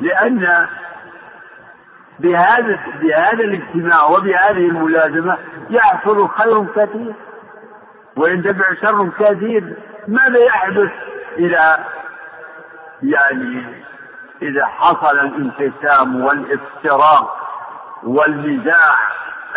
[0.00, 0.66] لأن
[2.18, 5.38] بهذا بهذا الاجتماع وبهذه الملازمة
[5.70, 7.14] يحصل خير كثير
[8.16, 9.76] ويندفع شر كثير
[10.08, 10.90] ماذا يحدث
[11.38, 11.84] إذا
[13.02, 13.64] يعني
[14.42, 17.36] إذا حصل الانقسام والافتراق
[18.02, 18.94] والنزاع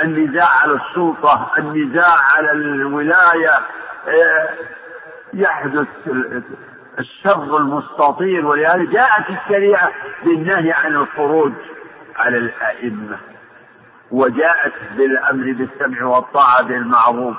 [0.04, 3.60] النزاع على السلطة النزاع على الولاية
[4.08, 4.49] آه،
[5.34, 5.88] يحدث
[7.00, 9.91] الشر المستطير ولهذا جاءت الشريعة
[10.24, 11.52] بالنهي عن الخروج
[12.15, 13.17] على الأئمة
[14.12, 17.36] وجاءت بالأمر بالسمع والطاعة بالمعروف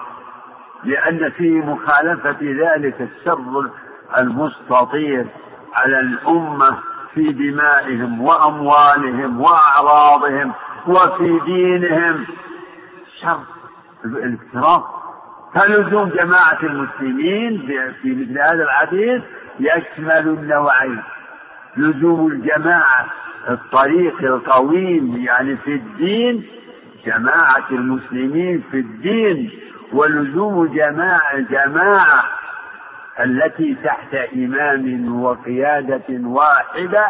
[0.85, 3.71] لأن في مخالفة ذلك الشر
[4.19, 5.27] المستطير
[5.75, 6.79] على الأمة
[7.15, 10.53] في دمائهم وأموالهم وأعراضهم
[10.87, 12.27] وفي دينهم.
[13.21, 13.41] شر
[14.05, 15.02] الافتراق
[15.55, 17.67] فلزوم جماعة المسلمين
[18.03, 19.23] في مثل هذا الحديث
[19.61, 21.03] يشمل النوعين.
[21.77, 23.07] لزوم الجماعة
[23.51, 26.47] الطريق القويم يعني في الدين
[27.07, 29.51] جماعة المسلمين في الدين
[29.93, 32.25] ولزوم جماعة جماعة
[33.21, 37.07] التي تحت إمام وقيادة واحدة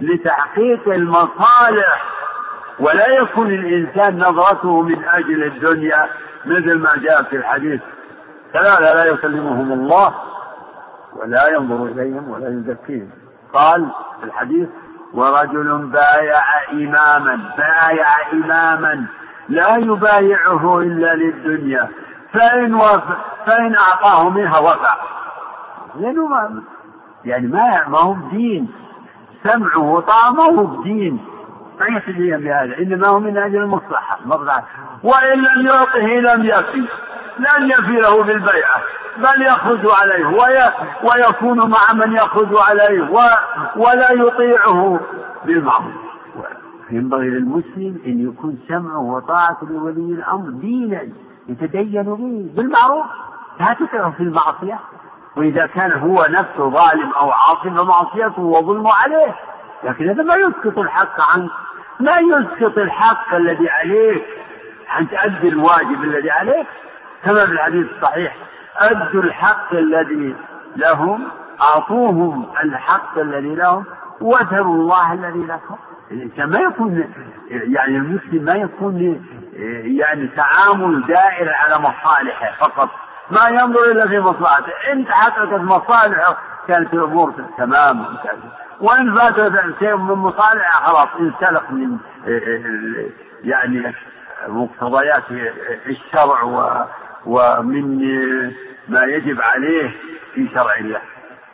[0.00, 2.04] لتحقيق المصالح.
[2.78, 6.08] ولا يكون الإنسان نظرته من أجل الدنيا
[6.46, 7.80] مثل ما جاء في الحديث
[8.52, 10.14] ثلاثة لا يكلمهم الله
[11.16, 13.10] ولا ينظر إليهم ولا يزكيهم.
[13.52, 13.88] قال
[14.20, 14.68] في الحديث
[15.14, 19.06] ورجل بايع إماما بايع إماما
[19.48, 21.88] لا يبايعه إلا للدنيا
[22.32, 23.02] فإن وف...
[23.46, 24.90] فإن أعطاه منها وفى
[26.00, 26.62] لأنه ما
[27.24, 28.72] يعني ما ما هو بدين.
[29.42, 31.20] سمعه وطعمه بدين.
[31.80, 34.18] ما يستدين بهذا إنما هو من أجل المصلحة
[35.02, 36.86] وإن لم يعطه لم يفي
[37.38, 38.80] لن يفي له بالبيعة
[39.16, 40.26] بل يخرج عليه
[41.02, 43.10] ويكون مع من يخرج عليه
[43.76, 45.00] ولا يطيعه
[45.44, 45.94] بالمعروف.
[46.90, 51.02] ينبغي للمسلم أن يكون سمعه وطاعته لولي الأمر دينا
[51.48, 53.06] يتدين به بالمعروف.
[53.60, 54.78] لا تطيعه في المعصية
[55.36, 59.34] وإذا كان هو نفسه ظالم أو عاصي فمعصيته وظلمه عليه.
[59.84, 61.50] لكن هذا ما يسقط الحق عنك.
[62.00, 64.24] ما يسقط الحق الذي عليك.
[64.98, 66.66] أن تؤدي الواجب الذي عليك.
[67.24, 68.36] كما في الحديث الصحيح
[68.76, 70.36] أدوا الحق الذي
[70.76, 71.28] لهم.
[71.60, 73.84] أعطوهم الحق الذي لهم.
[74.20, 75.76] وذروا الله الذي لكم.
[76.10, 77.04] الإنسان ما يكون
[77.50, 79.24] يعني المسلم ما يكون
[79.84, 82.88] يعني تعامل دائر على مصالحه فقط.
[83.30, 84.72] ما ينظر إلا في مصلحته.
[84.92, 86.36] إن تحققت مصالحه.
[86.68, 88.04] كانت الأمور تمام.
[88.80, 91.98] وإن فات شيء من مصالحه خلاص انسلخ من
[93.44, 93.92] يعني
[94.48, 95.22] مقتضيات
[95.86, 96.42] الشرع
[97.26, 97.98] ومن
[98.88, 99.90] ما يجب عليه
[100.34, 101.00] في شرع الله.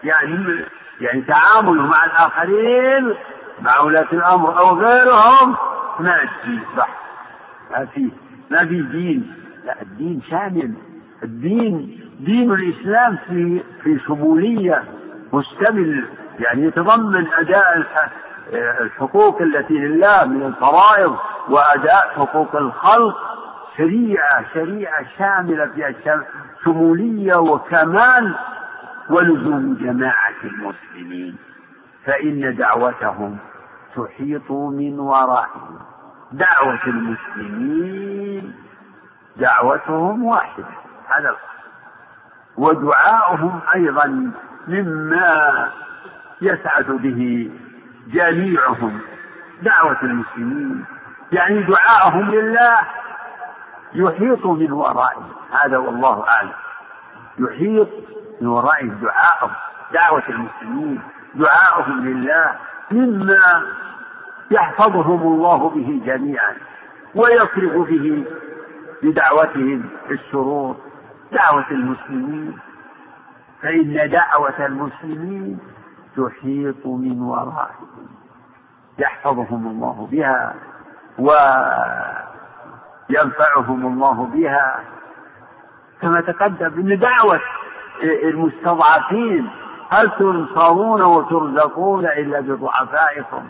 [0.04, 0.64] يعني
[1.00, 3.14] يعني تعامله مع الآخرين
[3.60, 5.56] مع ولاة الأمر أو غيرهم
[6.00, 6.88] ما في صح
[7.70, 8.10] ما في
[8.50, 9.34] ما في دين.
[9.64, 10.74] لا الدين شامل.
[11.22, 14.84] الدين دين الإسلام في في شمولية.
[15.32, 17.84] مشتمل يعني يتضمن أداء
[18.80, 21.16] الحقوق التي لله من الفرائض
[21.48, 23.16] وأداء حقوق الخلق
[23.76, 25.94] شريعة شريعة شاملة فيها
[26.64, 28.34] شمولية وكمال
[29.10, 31.36] ولزوم جماعة المسلمين.
[32.04, 33.38] فإن دعوتهم
[33.96, 35.78] تحيط من ورائهم.
[36.32, 38.54] دعوة المسلمين
[39.36, 40.64] دعوتهم واحدة
[41.08, 41.36] هذا
[42.56, 44.32] ودعاؤهم أيضا
[44.68, 45.68] مما
[46.42, 47.50] يسعد به
[48.06, 49.00] جميعهم
[49.62, 50.84] دعوة المسلمين.
[51.32, 52.78] يعني دعاءهم لله
[53.94, 55.24] يحيط من ورائه.
[55.64, 56.52] هذا والله أعلم.
[57.38, 57.88] يحيط
[58.40, 59.50] من ورائه دعاءهم
[59.92, 61.00] دعوة المسلمين
[61.34, 62.54] دعاءهم لله
[62.90, 63.62] مما
[64.50, 66.56] يحفظهم الله به جميعا
[67.14, 68.24] ويصرف به
[69.02, 70.76] بدعوتهم الشرور
[71.32, 72.58] دعوة المسلمين
[73.62, 75.58] فإن دعوة المسلمين
[76.16, 78.08] تحيط من ورائهم
[78.98, 80.54] يحفظهم الله بها
[83.10, 84.80] وينفعهم الله بها.
[86.02, 87.40] كما تقدم إن دعوة
[88.02, 89.50] المستضعفين
[89.90, 93.42] هل تنصرون وترزقون إلا بضعفائكم؟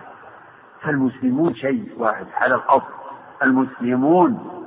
[0.82, 2.92] فالمسلمون شيء واحد على الأصل
[3.42, 4.60] المسلمون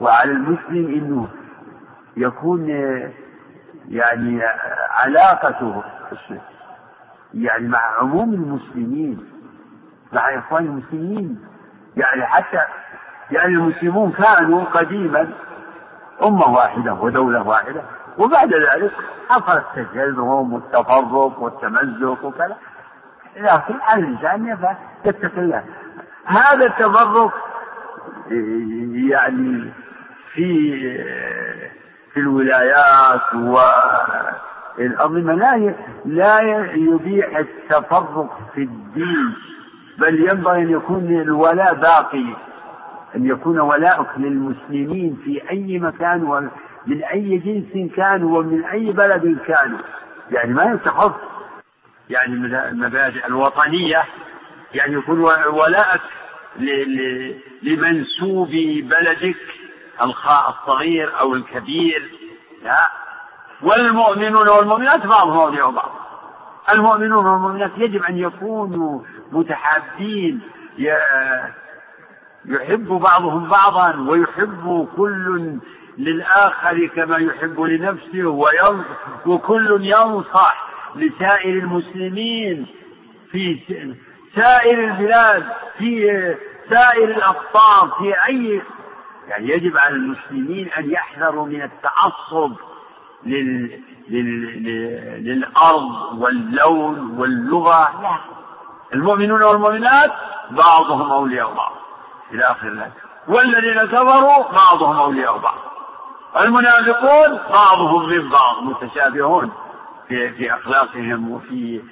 [0.00, 1.28] وعلى المسلم إنه
[2.16, 2.66] يكون
[3.90, 4.42] يعني
[4.90, 5.82] علاقته
[7.34, 9.26] يعني مع عموم المسلمين
[10.12, 11.40] مع إخوان المسلمين.
[11.96, 12.58] يعني حتى
[13.30, 15.28] يعني المسلمون كانوا قديما
[16.22, 17.82] أمة واحدة ودولة واحدة.
[18.18, 18.92] وبعد ذلك
[19.28, 22.56] حصل التجذب والتفرق والتمزق وكذا.
[23.36, 24.58] لكن الإنسان
[25.04, 25.64] يتقي الله.
[26.24, 27.34] هذا التفرق
[29.10, 29.72] يعني
[30.32, 31.79] في
[32.20, 33.58] الولايات و
[34.78, 35.34] الأنظمة.
[35.34, 36.40] لا لا
[36.74, 39.34] يبيح التفرق في الدين
[39.98, 42.24] بل ينبغي أن يكون الولاء باقي
[43.16, 49.78] أن يكون ولاؤك للمسلمين في أي مكان ومن أي جنس كانوا ومن أي بلد كانوا
[50.30, 51.16] يعني ما يستحق
[52.10, 54.02] يعني من المبادئ الوطنية
[54.74, 55.20] يعني يكون
[55.52, 56.00] ولاءك
[57.62, 58.50] لمنسوب
[58.82, 59.36] بلدك
[60.02, 62.10] الصغير أو الكبير
[62.62, 62.88] لا.
[63.62, 65.90] والمؤمنون والمؤمنات بعضهم أولياء بعض.
[66.72, 69.00] المؤمنون والمؤمنات يجب أن يكونوا
[69.32, 70.40] متحابين
[72.44, 75.58] يحب بعضهم بعضا ويحب كل
[75.98, 78.26] للآخر كما يحب لنفسه
[79.26, 82.66] وكل ينصح لسائر المسلمين
[83.30, 83.58] في
[84.34, 85.44] سائر البلاد
[85.78, 86.06] في
[86.70, 88.62] سائر الأقطار في أي
[89.30, 92.52] يعني يجب على المسلمين أن يحذروا من التعصب
[93.26, 93.80] لل...
[94.08, 94.64] لل...
[95.24, 98.02] للأرض واللون واللغة.
[98.02, 98.18] لا.
[98.94, 100.12] المؤمنون والمؤمنات
[100.50, 101.72] بعضهم أولياء بعض.
[102.32, 102.92] إلى آخر الآية.
[103.28, 105.58] والذين كفروا بعضهم أولياء بعض.
[106.36, 109.52] المنافقون بعضهم من بعض متشابهون
[110.08, 111.82] في في أخلاقهم وفي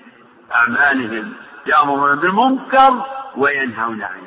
[0.52, 1.32] أعمالهم.
[1.66, 3.02] يأمرون بالمنكر
[3.36, 4.20] وينهون عن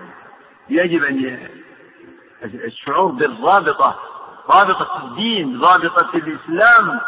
[0.69, 1.38] يجب أن
[2.44, 3.96] الشعور بالرابطة
[4.50, 7.00] رابطة الدين رابطة الإسلام.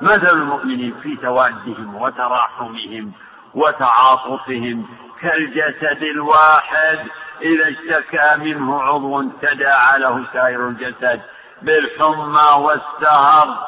[0.00, 3.12] مثل المؤمنين في توادهم وتراحمهم
[3.54, 4.86] وتعاطفهم
[5.20, 6.98] كالجسد الواحد
[7.42, 11.20] إذا اشتكى منه عضو تداعى له سائر الجسد
[11.62, 13.66] بالحمى والسهر.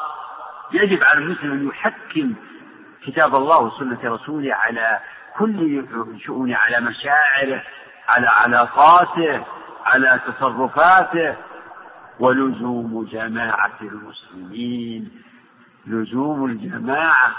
[0.71, 2.33] يجب على المسلم أن يحكم
[3.05, 4.99] كتاب الله وسنة رسوله على
[5.37, 5.85] كل
[6.25, 7.61] شؤونه على مشاعره
[8.07, 9.43] على علاقاته.
[9.85, 11.35] على تصرفاته
[12.19, 15.11] ولزوم جماعة المسلمين.
[15.87, 17.31] لزوم الجماعة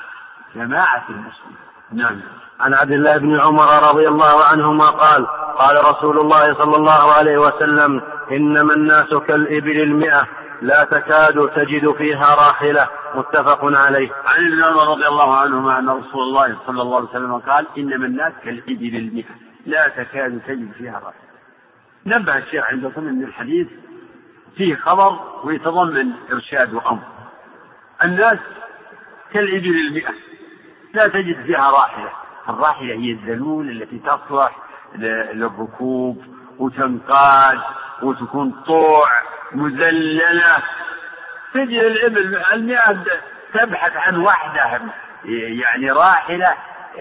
[0.54, 1.70] جماعة المسلمين.
[1.92, 2.20] نعم.
[2.60, 5.26] عن عبد الله بن عمر رضي الله عنهما قال
[5.58, 10.26] قال رسول الله صلى الله عليه وسلم إنما الناس كالإبل المئة
[10.62, 12.88] لا تكاد تجد فيها راحلة.
[13.14, 14.10] متفق عليه.
[14.26, 18.06] عن ابن عمر رضي الله عنهما أن رسول الله صلى الله عليه وسلم قال إنما
[18.06, 19.34] الناس كالإبل المئة
[19.66, 21.29] لا تكاد تجد فيها راحلة.
[22.06, 23.68] نبه الشيخ عندكم أن الحديث
[24.56, 27.02] فيه خبر ويتضمن إرشاد وأمر.
[28.04, 28.38] الناس
[29.32, 30.14] كالإبل المئة.
[30.94, 32.10] لا تجد فيها راحلة.
[32.48, 34.56] الراحلة هي الذلول التي تصلح
[35.32, 36.24] للركوب
[36.58, 37.60] وتنقاد
[38.02, 39.08] وتكون طوع
[39.52, 40.62] مذللة.
[41.54, 43.04] تجد الإبل المئة
[43.54, 44.80] تبحث عن وحدة
[45.24, 46.54] يعني راحلة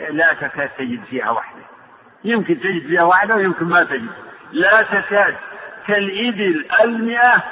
[0.10, 1.62] لا تكاد تجد فيها وحدة.
[2.24, 4.10] يمكن تجد فيها وحدة ويمكن ما تجد.
[4.52, 5.36] لا تكاد
[5.88, 7.44] كالإبل المئة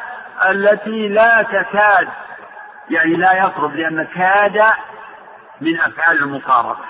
[0.49, 2.07] التي لا تكاد
[2.89, 4.63] يعني لا يقرب لأن كاد
[5.62, 6.86] من أفعال المقاربة.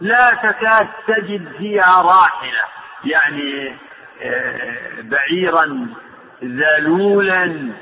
[0.00, 2.62] لا تكاد تجد فيها راحلة
[3.04, 3.74] يعني
[4.22, 5.86] آه، بعيرا
[6.44, 7.72] ذلولا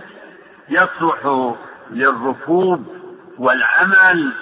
[0.69, 1.53] يصلح
[1.90, 2.97] للركوب
[3.38, 4.33] والعمل.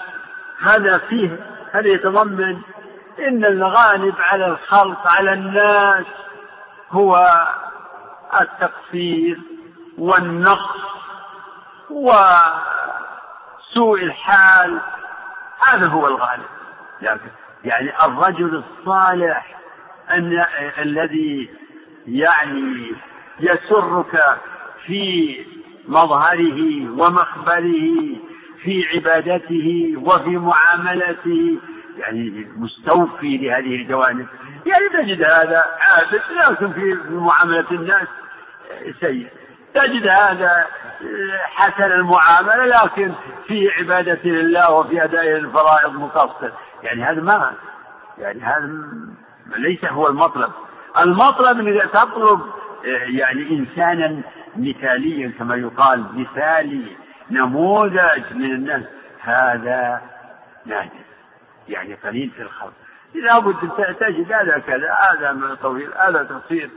[0.63, 1.39] هذا فيه
[1.73, 2.59] هذا يتضمن
[3.19, 6.05] إن الغالب على الخلق على الناس
[6.91, 7.45] هو
[8.41, 9.41] التقصير
[9.99, 10.81] والنقص
[11.91, 14.81] وسوء الحال.
[15.69, 16.45] هذا هو الغالب.
[17.65, 19.55] يعني الرجل الصالح
[20.11, 20.45] أن
[20.79, 21.51] الذي
[22.07, 22.93] يعني
[23.41, 24.39] يسرك
[24.87, 25.37] في
[25.89, 28.17] مظهره ومخبره
[28.63, 31.59] في عبادته وفي معاملته
[31.99, 34.27] يعني مستوفي لهذه الجوانب.
[34.67, 38.09] يعني تجد هذا عابد لكن في معاملة الناس
[39.01, 39.29] سيء.
[39.75, 40.67] تجد هذا
[41.45, 43.13] حسن المعاملة لكن
[43.47, 46.51] في عبادة لله وفي أداء الفرائض مقصر.
[46.83, 47.53] يعني هذا ما
[48.19, 48.71] يعني هذا
[49.57, 50.53] ليس هو المطلب.
[50.99, 52.41] المطلب انك تطلب
[53.09, 54.23] يعني إنسانا
[54.57, 56.97] مثاليا كما يقال مثالي
[57.31, 58.83] نموذج من الناس
[59.21, 60.01] هذا
[60.67, 61.04] نادر.
[61.69, 62.73] يعني قليل في الخلق.
[63.15, 66.71] لابد تجد هذا كذا هذا طويل هذا قصير.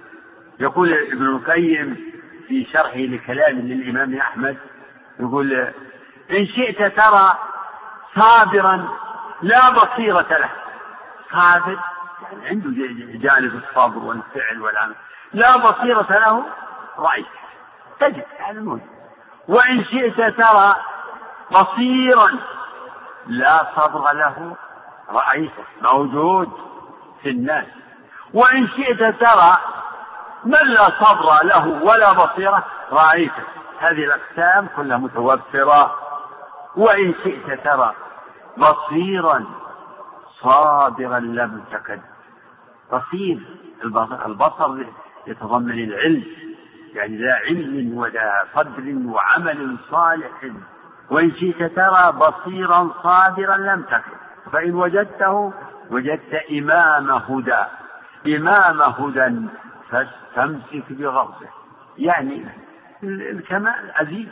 [0.59, 2.11] يقول ابن القيم
[2.47, 4.57] في شرحه لكلام للإمام أحمد
[5.19, 5.53] يقول
[6.31, 7.37] إن شئت ترى
[8.15, 8.87] صابرا
[9.41, 10.49] لا بصيرة له.
[11.31, 11.79] صابر
[12.21, 12.69] يعني عنده
[13.19, 14.95] جانب الصبر والفعل والعمل.
[15.33, 16.45] لا بصيرة له
[16.97, 17.25] رأيت.
[17.99, 18.97] تجد هذا موجود
[19.47, 20.75] وإن شئت ترى
[21.51, 22.31] بصيرا
[23.27, 24.55] لا صبر له
[25.09, 26.49] رأيته موجود
[27.21, 27.65] في الناس.
[28.33, 29.57] وإن شئت ترى
[30.45, 33.43] من لا صبر له ولا بصيرة رأيته
[33.79, 35.95] هذه الأقسام كلها متوفرة.
[36.75, 37.93] وإن شئت ترى
[38.57, 39.45] بصيرا
[40.41, 42.01] صابرا لم تكد
[42.93, 43.39] بصير
[44.25, 44.85] البصر
[45.27, 46.23] يتضمن العلم
[46.93, 50.31] يعني ذا علم وذا صدر وعمل صالح.
[51.09, 54.17] وإن شئت ترى بصيرا صابرا لم تكن.
[54.51, 55.53] فإن وجدته
[55.91, 57.63] وجدت إمام هدى.
[58.37, 59.35] إمام هدى
[59.89, 61.47] فاستمسك بغرضه
[61.97, 62.45] يعني
[63.03, 64.27] الكمال عزيز.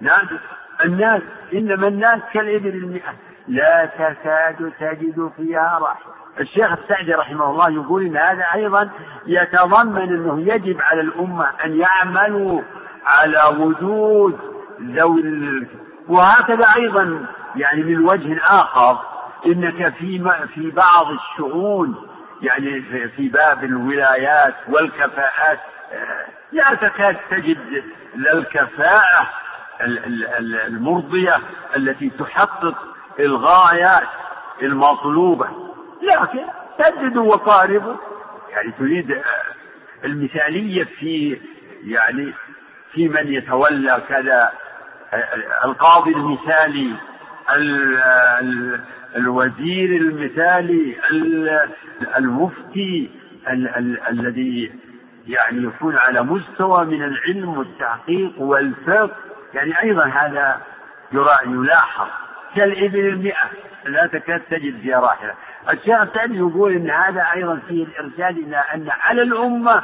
[0.00, 0.40] نادر
[0.84, 1.22] الناس
[1.54, 3.14] إنما الناس كالإبل المئة.
[3.48, 8.90] لا تكاد تجد فيها راحلة الشيخ السعدي رحمه الله يقول إن هذا أيضا
[9.26, 12.62] يتضمن أنه يجب على الأمة أن يعملوا
[13.06, 14.38] على وجود
[14.80, 15.66] ذوي
[16.08, 18.98] وهكذا أيضا يعني من وجه آخر
[19.46, 22.08] إنك في في بعض الشؤون
[22.42, 22.82] يعني
[23.16, 25.58] في باب الولايات والكفاءات.
[25.92, 27.84] آه، لا تكاد تجد
[28.34, 29.28] الكفاءة
[30.68, 31.38] المرضية
[31.76, 32.74] التي تحقق
[33.20, 34.08] الغايات
[34.62, 35.48] المطلوبة.
[36.02, 36.44] لكن
[36.78, 37.96] سددوا وقاربوا
[38.50, 39.22] يعني تريد آه،
[40.04, 41.40] المثالية في
[41.84, 42.32] يعني
[42.92, 44.52] في من يتولى كذا
[45.12, 46.96] آه، القاضي المثالي
[49.16, 50.96] الوزير المثالي
[52.16, 53.10] المفتي
[54.10, 54.72] الذي
[55.28, 59.16] يعني يكون على مستوى من العلم والتحقيق والفقه.
[59.54, 60.60] يعني أيضا هذا
[61.46, 62.06] يلاحظ.
[62.56, 63.50] كالإبل المئة.
[63.86, 65.34] لا تكاد تجد فيها راحلة.
[65.72, 69.82] الشيخ الثاني يقول إن هذا أيضا فيه الإرشاد إلى أن على الأمة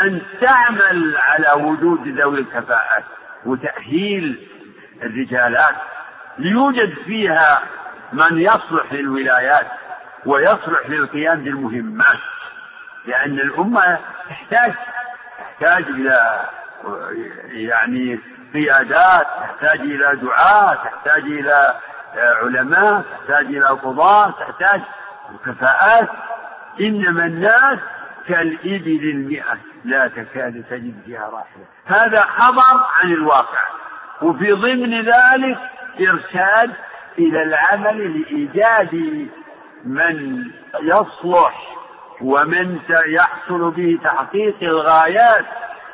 [0.00, 3.04] أن تعمل على وجود ذوي الكفاءات
[3.46, 4.48] وتأهيل
[5.02, 5.74] الرجالات.
[6.38, 7.62] ليوجد فيها
[8.12, 9.66] من يصلح للولايات
[10.26, 12.18] ويصلح للقيام بالمهمات
[13.06, 13.98] لأن الأمة
[14.28, 14.72] تحتاج
[15.38, 16.40] تحتاج إلى
[17.50, 18.20] يعني
[18.54, 21.74] قيادات تحتاج إلى دعاة تحتاج إلى
[22.42, 24.80] علماء تحتاج إلى قضاة تحتاج
[25.46, 26.08] كفاءات
[26.80, 27.78] إنما الناس
[28.28, 31.64] كالإبل المئة لا تكاد تجد فيها راحلة.
[31.86, 33.62] هذا خبر عن الواقع.
[34.22, 35.58] وفي ضمن ذلك
[36.00, 36.72] إرشاد
[37.18, 38.94] إلى العمل لإيجاد
[39.84, 40.44] من
[40.82, 41.76] يصلح
[42.20, 45.44] ومن يحصل به تحقيق الغايات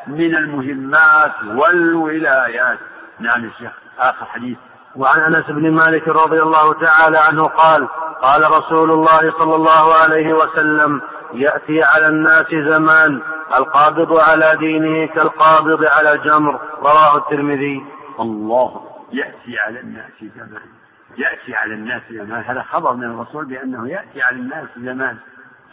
[0.06, 2.78] من المهمات والولايات.
[3.20, 4.58] نعم الشيخ آخر حديث.
[4.96, 7.88] وعن أنس بن مالك رضي الله تعالى عنه قال
[8.22, 11.00] قال رسول الله صلى الله عليه وسلم
[11.34, 13.20] يأتي على الناس زمان
[13.56, 17.84] القابض على دينه كالقابض على الجمر رواه الترمذي.
[18.20, 18.80] الله
[19.12, 20.62] يأتي على الناس زمان.
[21.18, 25.16] يأتي على الناس زمان هذا خبر من الرسول بأنه يأتي على الناس زمان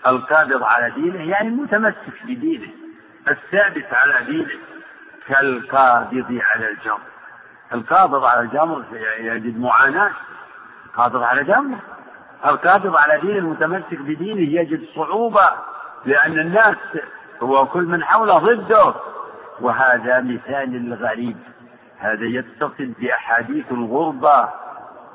[0.07, 2.67] القابض على دينه يعني المتمسك بدينه
[3.27, 4.59] الثابت على دينه.
[5.27, 7.01] كالقابض على الجمر.
[7.73, 8.84] القابض على الجمر
[9.19, 10.11] يجد معاناة.
[10.95, 11.77] قابض على جمر
[12.45, 15.49] القابض على دين المتمسك بدينه يجد صعوبة
[16.05, 16.77] لأن الناس
[17.41, 18.93] هو كل من حوله ضده.
[19.59, 21.38] وهذا مثال الغريب
[21.99, 24.49] هذا يتصل بأحاديث الغربة.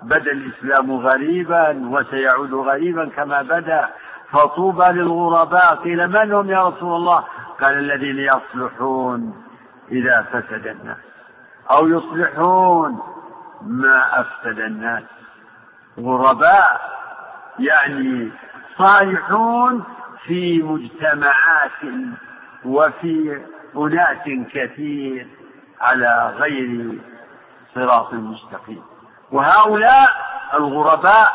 [0.03, 3.89] بدا الإسلام غريبا وسيعود غريبا كما بدا
[4.31, 7.25] فطوبى للغرباء قيل من هم يا رسول الله؟
[7.61, 9.45] قال الذين يصلحون
[9.93, 10.97] إذا فسد الناس
[11.71, 13.03] أو يصلحون
[13.63, 15.03] ما أفسد الناس.
[15.99, 16.81] غرباء
[17.59, 18.31] يعني
[18.79, 19.85] صالحون
[20.27, 22.11] في مجتمعات
[22.65, 23.41] وفي
[23.77, 25.27] أناس كثير
[25.81, 26.99] على غير
[27.75, 28.83] صراط مستقيم.
[29.31, 30.09] وهؤلاء
[30.55, 31.33] الغرباء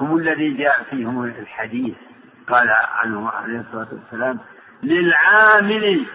[0.00, 1.96] هم الذي جاء فيهم الحديث
[2.48, 4.38] قال عنه عليه الصلاة والسلام
[4.82, 6.06] للعامل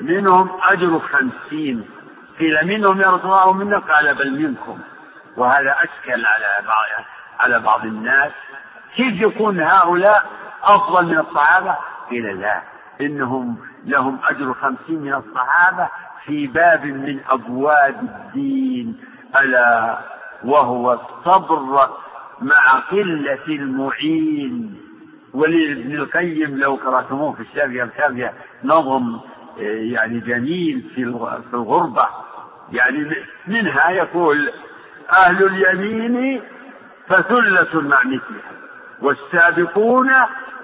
[0.00, 1.88] منهم أجر خمسين
[2.38, 4.78] قيل منهم يا رسول الله منا قال بل منكم.
[5.36, 7.04] وهذا أشكل على بعض
[7.40, 8.32] على بعض الناس.
[8.96, 10.24] كيف يكون هؤلاء
[10.62, 11.76] أفضل من الصحابة؟
[12.10, 12.62] قيل لا
[13.00, 15.88] إنهم لهم أجر خمسين من الصحابة
[16.24, 19.00] في باب من أبواب الدين.
[19.36, 19.98] ألا
[20.44, 21.88] وهو الصبر
[22.40, 24.80] مع قلة المعين.
[25.34, 28.32] ولابن القيم لو قرأتموه في الشافية الكافية
[28.64, 29.20] نظم
[29.58, 31.02] يعني جميل في
[31.54, 32.06] الغربة.
[32.72, 33.16] يعني
[33.46, 34.50] منها يقول
[35.12, 36.42] أهل اليمين
[37.08, 38.52] فثلة مع مثلها
[39.02, 40.10] والسابقون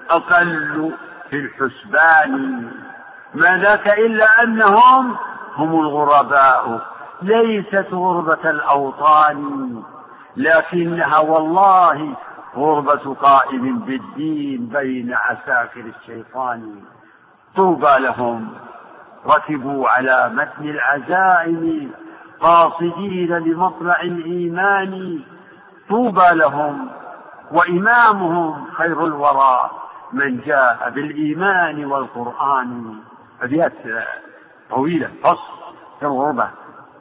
[0.09, 0.91] أقل
[1.29, 2.71] في الحسبان.
[3.33, 5.15] ما ذاك إلا أنهم
[5.55, 6.87] هم الغرباء.
[7.21, 9.83] ليست غربة الأوطان
[10.37, 12.15] لكنها والله
[12.55, 16.75] غربة قائم بالدين بين عساكر الشيطان.
[17.55, 18.49] طوبى لهم
[19.25, 21.91] ركبوا على متن العزائم
[22.39, 25.19] قاصدين لمطلع الإيمان.
[25.89, 26.89] طوبى لهم
[27.51, 29.69] وإمامهم خير الورى
[30.13, 32.95] من جاء بالإيمان والقرآن.
[33.41, 33.73] أبيات
[34.69, 35.61] طويلة فصل
[35.99, 36.47] في الغربة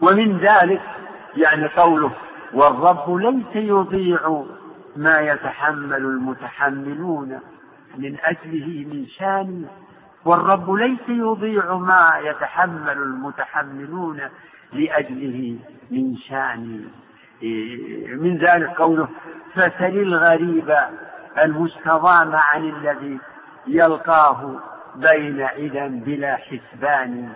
[0.02, 0.82] ومن ذلك
[1.36, 2.12] يعني قوله
[2.52, 4.44] والرب ليس يضيع
[4.96, 7.40] ما يتحمل المتحملون
[7.98, 9.66] من أجله من شان.
[10.24, 14.20] والرب ليس يضيع ما يتحمل المتحملون
[14.72, 15.58] لأجله
[15.90, 16.84] من شان.
[18.22, 19.08] من ذلك قوله
[19.54, 20.76] فسل الغريب
[21.38, 23.18] المستضام عن الذي
[23.66, 24.54] يلقاه
[24.96, 27.32] بين عدا بلا حسبان.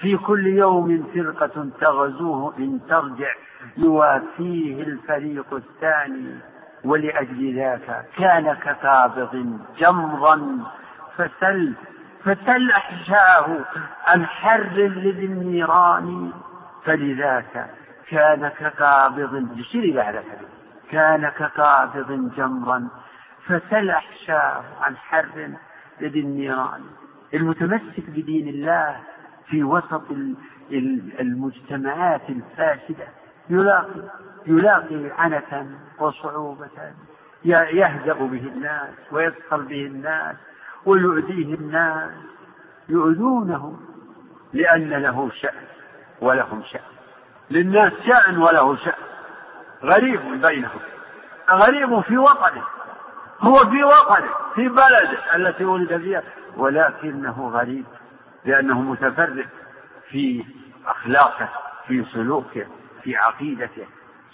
[0.00, 3.32] في كل يوم فرقة تغزوه إن ترجع
[3.76, 6.38] يوافيه الفريق الثاني.
[6.84, 10.58] ولأجل ذاك كان كقابض جمرا
[11.16, 11.74] فسل
[12.24, 13.64] فسل أحشاه
[14.06, 16.32] عن حر لذي النيران.
[16.84, 17.70] فلذاك
[18.08, 20.22] كان كقابض يشير على
[20.90, 22.88] كان كقابض جمرا
[23.46, 25.50] فسل أحشاه عن حر
[26.00, 26.80] لذي النيران.
[27.34, 28.96] المتمسك بدين الله
[29.50, 30.02] في وسط
[31.20, 33.08] المجتمعات الفاسدة.
[33.50, 34.02] يلاقي
[34.46, 36.92] يلاقي عنة وصعوبة.
[37.44, 40.36] يهزأ به الناس ويسخر به الناس
[40.86, 42.10] ويؤذيه الناس.
[42.88, 43.80] يؤذونه
[44.52, 45.64] لأن له شأن
[46.20, 46.80] ولهم شأن.
[47.50, 49.02] للناس شأن وله شأن.
[49.82, 50.80] غريب بينهم.
[51.50, 52.64] غريب في وطنه.
[53.40, 56.22] هو في وطنه في بلده التي ولد فيها.
[56.56, 57.84] ولكنه غريب.
[58.44, 59.48] لأنه متفرد
[60.10, 60.44] في
[60.86, 61.48] أخلاقه
[61.86, 62.66] في سلوكه
[63.02, 63.86] في عقيدته.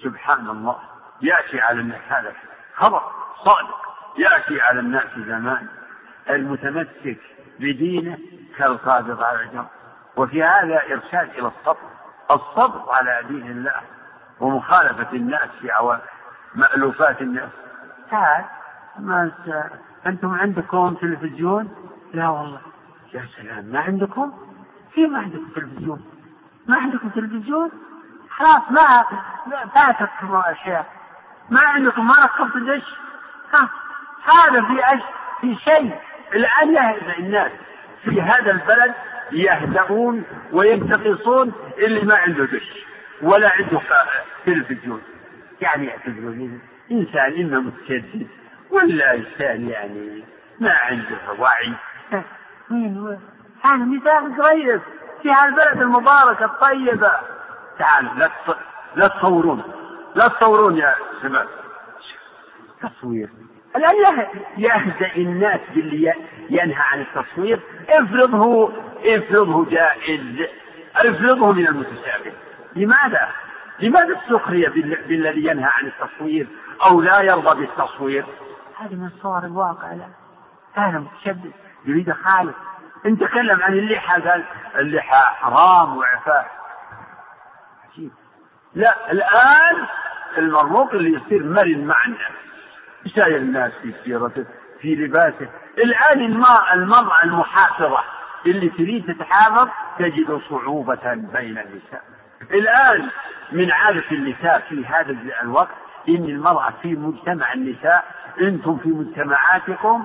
[0.03, 0.79] سبحان الله.
[1.23, 2.33] يأتي على الناس هذا
[2.75, 3.03] خبر
[3.45, 3.81] صادق.
[4.19, 5.69] يأتي على الناس زمان.
[6.31, 7.19] المتمسك
[7.61, 8.19] بدينه
[8.57, 9.67] كالقابض على الجمر
[10.17, 11.89] وفي هذا إرشاد إلى الصبر.
[12.31, 13.81] الصبر على دين الله
[14.41, 15.99] ومخالفة الناس في
[16.55, 17.51] مألوفات الناس.
[18.11, 18.45] تعال
[18.99, 19.33] ما
[20.07, 21.75] أنتم عندكم تلفزيون؟
[22.15, 22.61] لا والله.
[23.15, 24.33] يا سلام ما عندكم؟
[24.95, 26.05] كيف ما عندكم تلفزيون؟
[26.67, 27.71] ما عندكم تلفزيون؟
[28.31, 29.05] خلاص ما
[29.75, 30.87] فاتتكم اشياء
[31.51, 32.83] ما عندكم ما ركبت دش
[33.53, 33.69] ها
[34.25, 35.03] هذا في أش...
[35.41, 35.95] في شيء.
[36.35, 37.53] الآن يهدأ الناس
[38.05, 38.95] في هذا البلد
[39.33, 42.85] يهدؤون وينتقصون اللي ما عنده دش
[43.23, 43.81] ولا عنده
[44.47, 45.03] تلفزيون.
[45.61, 46.61] يعني يعتبرون
[46.91, 48.27] إنسان اما متشدد
[48.71, 50.25] ولا إنسان يعني
[50.61, 51.73] ما عنده وعي.
[52.71, 53.17] مين هو؟
[53.63, 54.81] هذا مثال قريب
[55.23, 57.13] في هالبلد المباركة الطيبة.
[57.79, 58.31] تعالوا لا
[58.97, 59.63] لا تصورون
[60.15, 61.49] لا تصورون يا شباب
[62.83, 63.29] تصوير.
[63.77, 66.15] الآن يهزأ الناس باللي
[66.51, 67.61] ينهى عن التصوير.
[67.89, 68.73] افرضه
[69.05, 70.49] افرضه جائز.
[70.97, 72.33] افرضه من المتشابه
[72.77, 73.29] لماذا؟
[73.81, 74.69] لماذا السخرية
[75.09, 76.47] بالذي ينهى عن التصوير
[76.83, 78.25] أو لا يرضى بالتصوير؟
[78.79, 80.07] هذه من صور الواقع لا
[80.75, 81.51] هذا متشبه
[81.85, 82.55] يريد خالق
[83.07, 86.01] ان تكلم عن اللحى قال اللحى حرام
[87.93, 88.11] عجيب.
[88.75, 89.87] لا الآن
[90.39, 92.33] المرموق اللي يصير مرن مع الناس
[93.07, 94.45] يساير الناس في سيرته
[94.81, 95.49] في لباسه.
[95.79, 97.99] الآن الماء المرأة المحافظة
[98.47, 99.69] اللي تريد تتحافظ
[99.99, 102.03] تجد صعوبة بين النساء.
[102.51, 103.09] الآن
[103.53, 105.75] من عادة النساء في هذا الوقت
[106.09, 108.05] إن المرأة في مجتمع النساء
[108.41, 110.05] أنتم في مجتمعاتكم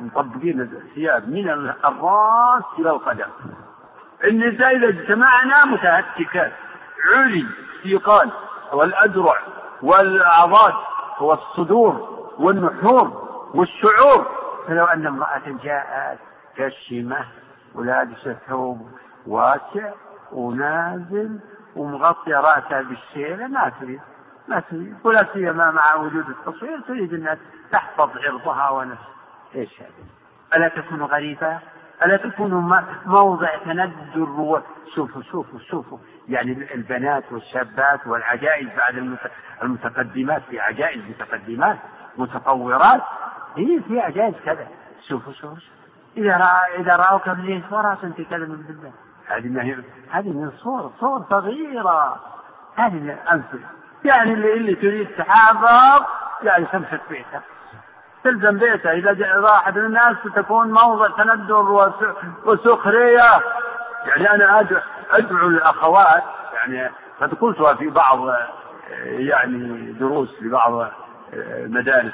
[0.00, 1.50] مطبقين الثياب من
[1.84, 3.30] الراس إلى القدم.
[4.24, 6.52] النساء إذا اجتمعنا متهتكات.
[7.14, 7.46] علي
[7.76, 8.30] السيقان
[8.72, 9.36] والأدرع
[9.82, 10.74] والأعضاد
[11.20, 14.26] والصدور والنحور والشعور.
[14.66, 16.18] فلو أن امرأة جاءت
[16.56, 17.24] كشمة
[17.74, 18.90] ولابسة ثوب
[19.26, 19.92] واسع
[20.32, 21.40] ونازل
[21.76, 24.00] ومغطية رأسها بالشيلة ما تريد.
[24.48, 24.96] ما تريد.
[25.04, 27.38] ولا سيما مع وجود التصوير تريد أنها
[27.72, 29.19] تحفظ عرضها ونفسها.
[29.54, 29.82] إيش؟
[30.54, 31.58] ألا تكون غريبة؟
[32.04, 32.50] ألا تكون
[33.06, 34.62] موضع تندر
[34.94, 35.98] شوفوا شوفوا شوفوا.
[36.28, 39.18] يعني البنات والشابات والعجائز بعد
[39.62, 41.78] المتقدمات في عجائز متقدمات
[42.18, 43.02] متطورات.
[43.56, 44.68] هي في عجائز كذا.
[45.08, 45.56] شوفوا شوفوا
[46.16, 48.92] إذا رأى إذا رأوك بالليل فرس أنت كذا من بالله.
[49.26, 49.76] هذه ما هي
[50.10, 52.20] هذه من صور صور صغيرة.
[52.76, 53.66] هذه من الأمثلة
[54.04, 56.06] يعني اللي, اللي تريد تحافظ
[56.42, 57.42] يعني تمسك بيتك
[58.24, 58.90] تلزم بيته.
[58.90, 61.92] إذا راحت الناس تكون موضع تندر
[62.44, 63.30] وسخرية.
[64.06, 64.66] يعني أنا
[65.10, 66.22] أدعو الأخوات.
[66.54, 66.90] يعني
[67.20, 68.18] قد قلتها في بعض
[69.04, 70.90] يعني دروس لبعض
[71.48, 72.12] مدارس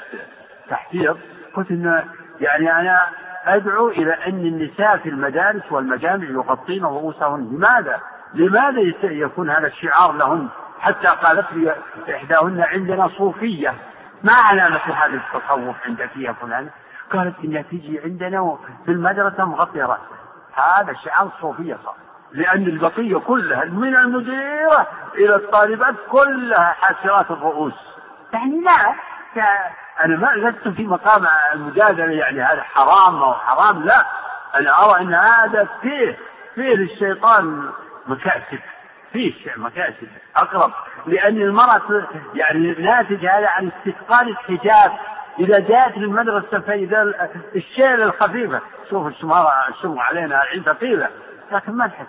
[0.69, 1.17] تحفيظ.
[1.53, 2.03] قلت إن
[2.39, 3.01] يعني أنا
[3.45, 7.49] أدعو إلى أن النساء في المدارس والمجامع يغطين رؤوسهن.
[7.51, 7.99] لماذا؟
[8.33, 10.47] لماذا يكون هذا الشعار لهن؟
[10.79, 11.75] حتى قالت لي
[12.15, 13.73] إحداهن عندنا صوفية.
[14.23, 16.69] ما علامة هذا التصوف عندك يا فلان؟
[17.13, 20.17] قالت إنها تجي عندنا في المدرسة مغطية رأسها.
[20.53, 21.95] هذا شعار الصوفيه صار.
[22.31, 27.73] لأن البقية كلها من المديرة إلى الطالبات كلها حاسرات الرؤوس.
[28.33, 28.95] يعني لا
[30.05, 34.05] أنا ما لست في مقام المجادلة يعني هذا حرام أو حرام لا.
[34.55, 36.17] أنا أرى إن هذا فيه
[36.55, 37.69] فيه للشيطان
[38.07, 38.59] مكاسب.
[39.13, 40.71] فيه مكاسب أقرب.
[41.05, 44.91] لأن المرأة يعني ناتج هذا عن استثقال الحجاب.
[45.39, 48.61] إذا جاءت للمدرسة فإذا الشيل الخفيفة.
[48.89, 49.51] شوف الشموع
[49.85, 51.09] علينا العين ثقيلة.
[51.51, 52.07] لكن ما نحس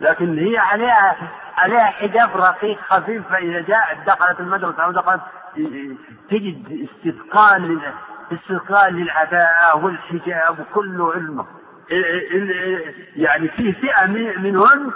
[0.00, 1.16] لكن هي عليها
[1.56, 3.28] عليها حجاب رقيق خفيف.
[3.28, 5.20] فإذا جاءت دخلت المدرسة أو دخلت
[6.30, 7.80] تجد استثقال
[8.32, 11.46] استثقال للعباءة والحجاب وكله علمه.
[13.16, 14.06] يعني في فئة
[14.38, 14.90] منهن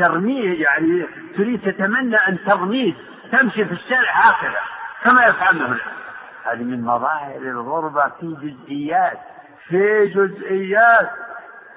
[0.00, 2.94] ترميه يعني تريد تتمنى أن ترميه
[3.32, 4.58] تمشي في الشارع هكذا
[5.04, 5.78] كما يفعلون
[6.44, 9.18] هذه من مظاهر الغربة في جزئيات
[9.68, 11.10] في جزئيات.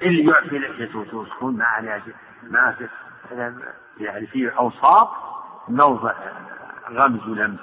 [0.02, 2.02] اللي يعفي لحيته وتكون عليها
[2.44, 2.88] ما في
[3.98, 5.08] يعني في أوصاف
[5.68, 6.14] موضع
[6.92, 7.60] غمز ولمس.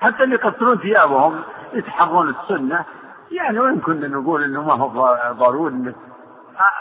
[0.00, 1.42] حتى اللي يقصرون ثيابهم
[1.72, 2.84] يتحرون السنة.
[3.30, 5.94] يعني وين كنا نقول إنه ما هو ضروري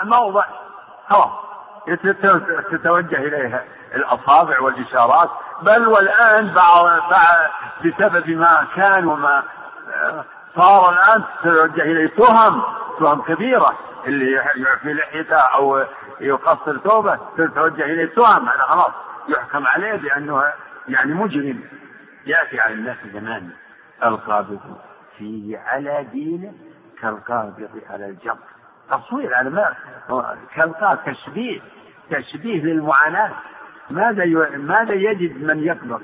[0.03, 0.45] موضع
[1.09, 1.31] خلاص
[2.71, 3.63] تتوجه إليها
[3.95, 5.29] الأصابع والإشارات
[5.61, 6.53] بل والآن
[7.85, 9.43] بسبب ما كان وما
[10.55, 12.63] صار الآن تتوجه إليه تهم
[12.99, 13.77] تهم كبيرة
[14.07, 15.83] اللي يعفي لحيته أو
[16.19, 18.91] يقصر ثوبه تتوجه إليه تهم هذا خلاص
[19.27, 20.43] يحكم عليه بأنه
[20.87, 21.63] يعني مجرم.
[22.25, 23.49] يأتي على الناس زمان
[24.03, 24.59] القابض
[25.17, 26.53] فيه على دينه
[27.01, 28.37] كالقابض على الجمر
[28.91, 29.73] تصوير على ما
[30.55, 31.61] كالقابض تشبيه
[32.09, 33.31] تشبيه للمعاناة.
[33.89, 34.25] ماذا
[34.57, 36.01] ماذا يجد من يقبض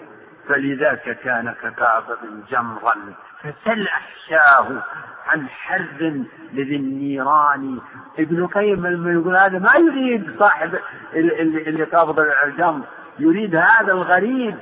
[0.48, 2.18] فلذاك كان كقابض
[2.50, 2.96] جمرا.
[3.40, 4.84] فسل أحشاه
[5.28, 6.24] عن حر
[6.54, 7.80] لذي النيران.
[8.20, 10.80] ابن القيم لما يقول هذا ما يريد صاحب
[11.14, 12.86] اللي, اللي قابض الجمر
[13.20, 14.56] يريد هذا الغريب.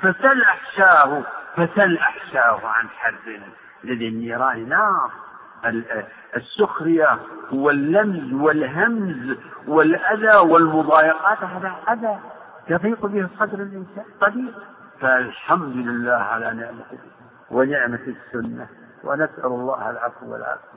[0.00, 1.22] فسل أحشاه
[1.56, 3.40] فسل أحشاه عن حر
[3.84, 4.68] لذي النيران.
[4.68, 5.10] نار
[6.36, 7.18] السخرية
[7.52, 9.36] واللمز والهمز
[9.68, 12.18] والأذى والمضايقات هذا أذى
[12.70, 14.54] يضيق به صدر الإنسان قدير
[15.00, 16.98] فالحمد لله على نعمته
[17.50, 18.66] ونعمة السنة
[19.04, 20.68] ونسأل الله العفو والعافية.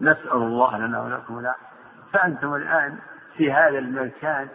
[0.00, 1.66] نسأل الله لنا ولكم العافية.
[2.12, 2.98] فأنتم الآن
[3.36, 4.48] في هذا المكان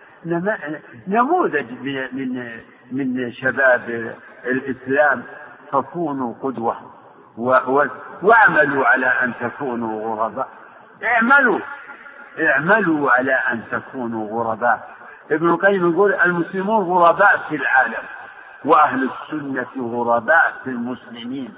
[1.08, 1.72] نموذج
[2.12, 2.60] من
[2.92, 4.16] من شباب
[4.46, 5.24] الإسلام
[5.72, 6.95] فكونوا قدوة.
[7.38, 10.48] واعملوا على أن تكونوا غرباء.
[11.04, 11.60] اعملوا.
[12.40, 14.96] اعملوا على أن تكونوا غرباء.
[15.32, 18.04] ابن القيم يقول المسلمون غرباء في العالم
[18.66, 21.54] وأهل السنة غرباء في المسلمين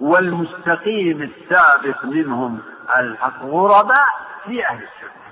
[0.00, 2.60] والمستقيم السابق منهم
[2.96, 3.42] الحق.
[3.42, 4.06] غرباء
[4.44, 5.22] في أهل السنة.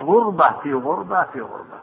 [0.00, 1.80] غربة في غربة في غربة.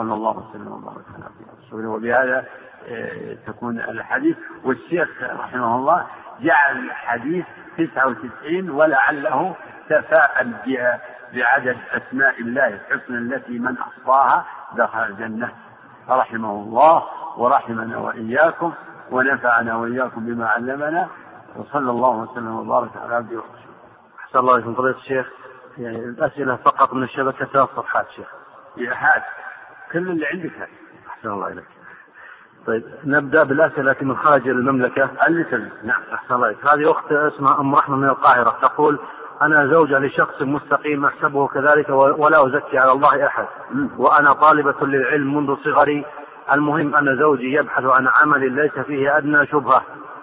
[0.00, 1.24] صلى الله وسلم وبارك على
[1.66, 2.44] رسوله وبهذا
[2.88, 4.36] آه، تكون الحديث.
[4.64, 6.06] والشيخ رحمه الله
[6.40, 7.46] جعل الحديث
[7.78, 9.56] 99 ولعله
[9.88, 10.52] تفاءل
[11.34, 14.44] بعدد أسماء الله الحسنى التي من أحصاها
[14.76, 15.52] دخل الجنة.
[16.08, 17.02] رحمه الله
[17.36, 18.72] ورحمنا وإياكم
[19.10, 21.08] ونفعنا وإياكم بما علمنا.
[21.56, 23.74] وصلى الله وسلم وبارك على عبده ورسوله.
[24.24, 24.74] أحسن الله إليكم.
[24.74, 25.26] فضيلة الشيخ
[25.78, 28.28] يعني الأسئلة فقط من الشبكة ثلاث صفحات شيخ.
[28.78, 29.22] هات
[29.92, 30.68] كل اللي عندك.
[31.08, 31.64] أحسن الله إليك.
[32.66, 35.10] طيب نبدأ بالأسئلة من خارج المملكة.
[35.28, 38.98] اللي نعم أحسن الله هذه أخت اسمها أم رحمة من القاهرة تقول
[39.42, 43.46] أنا زوجة لشخص مستقيم أحسبه كذلك ولا أزكي على الله أحد.
[43.96, 46.04] وأنا طالبة للعلم منذ صغري.
[46.52, 49.82] المهم أن زوجي يبحث عن عمل ليس فيه أدنى شبهة.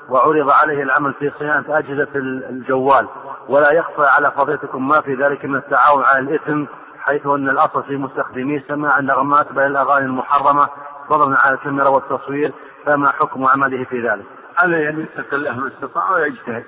[0.10, 2.08] وعرض عليه العمل في صيانة أجهزة
[2.50, 3.08] الجوال.
[3.48, 6.66] ولا يخفى على فضيلتكم ما في ذلك من التعاون على الإثم.
[7.08, 10.70] حيث أن الأصل في مستخدمي سماع النغمات بل الأغاني المحرمة
[11.10, 12.54] فضلا على الكاميرا والتصوير
[12.86, 14.26] فما حكم عمله في ذلك؟
[14.58, 16.66] عليه ان يتقي الله ما استطاع ويجتهد.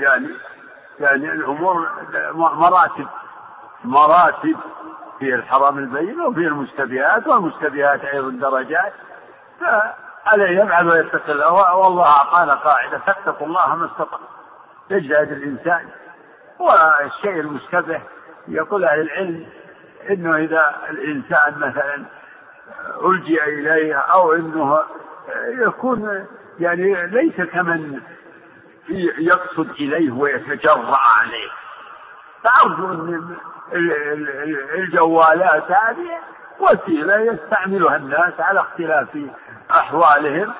[0.00, 0.28] يعني
[1.00, 1.88] يعني الأمور
[2.34, 3.06] مراتب
[3.84, 4.56] مراتب
[5.18, 8.92] في الحرام البين وفي المشتبهات والمشتبهات أيضا درجات.
[9.60, 14.20] فعليه يفعل ويتقي الله والله أعطانا قاعدة فاتقوا الله ما استطاع
[14.90, 15.88] يجتهد الإنسان.
[16.58, 18.00] والشيء المشتبه
[18.48, 19.46] يقول أهل العلم
[20.10, 22.04] إنه إذا الإنسان مثلا
[23.04, 24.78] ألجئ إليها أو أنه
[25.48, 26.26] يكون
[26.60, 28.00] يعني ليس كمن
[29.18, 31.50] يقصد إليه ويتجرأ عليه.
[32.44, 33.36] فأرجو أن
[34.74, 36.18] الجوالات هذه
[36.60, 39.08] وسيلة يستعملها الناس على اختلاف
[39.70, 40.52] أحوالهم.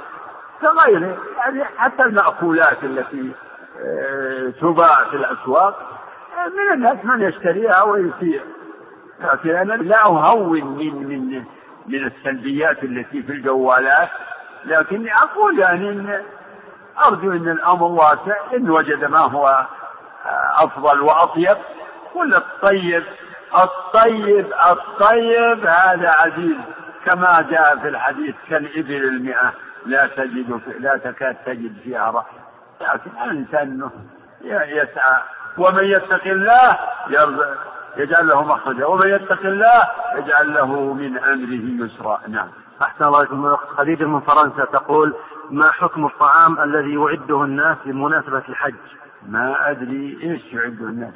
[0.60, 3.32] كغيره يعني حتى المأكولات التي
[3.80, 6.00] آه، تباع في الأسواق
[6.46, 8.42] من الناس من يشتريها ويسير.
[9.46, 11.44] أنا لا أهون من من
[11.86, 14.08] من السلبيات التي في الجوالات
[14.64, 16.22] لكني أقول يعني إن
[17.04, 19.66] أرجو أن الأمر واسع إن وجد ما هو
[20.56, 21.56] أفضل وأطيب.
[22.14, 23.04] ولا الطيب
[23.54, 26.56] الطيب الطيب هذا عزيز
[27.04, 29.52] كما جاء في الحديث كالإبل المئة
[29.86, 32.42] لا تجد لا تكاد تجد فيها رأي
[32.80, 33.90] لكن الإنسان
[34.44, 35.22] يسعى
[35.58, 36.78] ومن يتق الله
[37.96, 38.86] يجعل له مخرجا.
[38.86, 42.20] ومن يتق الله يجعل له من أمره يسرا.
[42.28, 42.48] نعم.
[42.82, 43.46] أحسن الله إليكم.
[43.46, 45.14] الأخت خديجة من فرنسا تقول
[45.50, 48.74] ما حكم الطعام الذي يعده الناس بمناسبة الحج؟
[49.28, 51.14] ما أدري إيش يعده الناس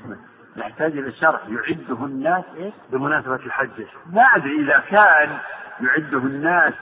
[0.56, 1.40] نحتاج إلى شرح.
[1.48, 3.84] يعده الناس إيش؟ بمناسبة الحج.
[4.12, 5.38] ما أدري إذا كان
[5.80, 6.74] يعده الناس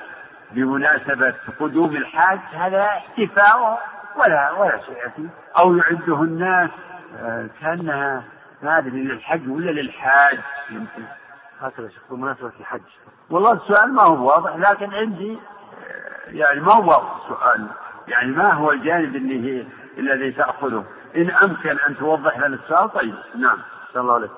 [0.53, 3.81] بمناسبة قدوم الحاج هذا احتفاء
[4.17, 5.29] ولا ولا شيء فيه.
[5.59, 6.71] أو يعده الناس
[7.21, 8.25] آه، كأنها
[8.67, 10.39] أدري للحج ولا للحاج؟
[10.71, 11.03] يمكن.
[11.61, 12.81] هكذا شيخ بمناسبة الحج.
[13.31, 17.67] والله السؤال ما هو واضح لكن عندي آه، يعني ما هو واضح السؤال؟
[18.09, 19.67] يعني ما هو الجانب اللي هي
[19.99, 20.85] الذي تأخذه؟
[21.17, 23.59] إن أمكن أن توضح لنا السؤال؟ طيب نعم.
[23.93, 24.29] صلى الله عليه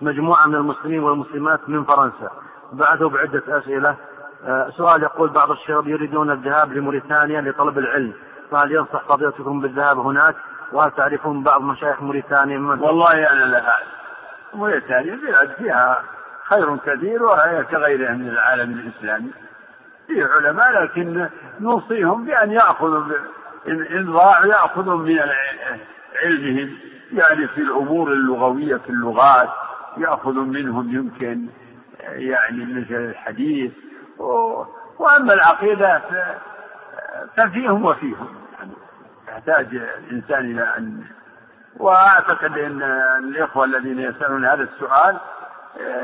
[0.00, 2.30] مجموعة من المسلمين والمسلمات من فرنسا.
[2.72, 3.96] بعثوا بعدة أسئلة.
[4.44, 8.12] آه، سؤال يقول بعض الشباب يريدون الذهاب لموريتانيا لطلب العلم.
[8.50, 10.36] فهل ينصح فضيلتكم بالذهاب هناك؟
[10.74, 13.86] وهل تعرفون بعض مشايخ موريتانيا من والله أنا لا أعلم
[14.54, 16.02] موريتانيا بلاد فيها
[16.44, 19.30] خير كثير وهي كغيرها من العالم الإسلامي.
[20.06, 21.28] في علماء لكن
[21.60, 23.02] نوصيهم بأن يأخذوا
[23.68, 25.18] إن ضاعوا يأخذوا من
[26.22, 26.70] علمهم.
[27.12, 29.48] يعني في الأمور اللغوية في اللغات
[29.96, 31.46] يأخذ منهم يمكن
[32.00, 33.72] يعني مثل الحديث.
[34.98, 36.02] وأما العقيدة
[37.36, 38.43] ففيهم وفيهم.
[39.34, 39.66] يحتاج
[40.08, 41.02] الإنسان إلى أن
[41.76, 42.82] وأعتقد أن
[43.18, 45.18] الإخوة الذين يسألون هذا السؤال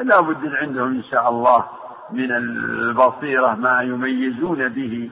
[0.03, 1.65] لا بد عندهم إن شاء الله
[2.11, 5.11] من البصيرة ما يميزون به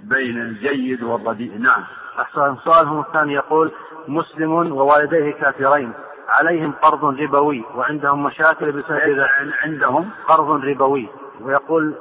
[0.00, 1.58] بين الجيد والرديء.
[1.58, 1.82] نعم.
[2.20, 3.72] أحسن سؤالهم الثاني يقول
[4.08, 5.92] مسلم ووالديه كافرين
[6.28, 9.26] عليهم قرض ربوي وعندهم مشاكل بسبب
[9.62, 10.10] عندهم.
[10.28, 11.08] قرض ربوي.
[11.40, 11.94] ويقول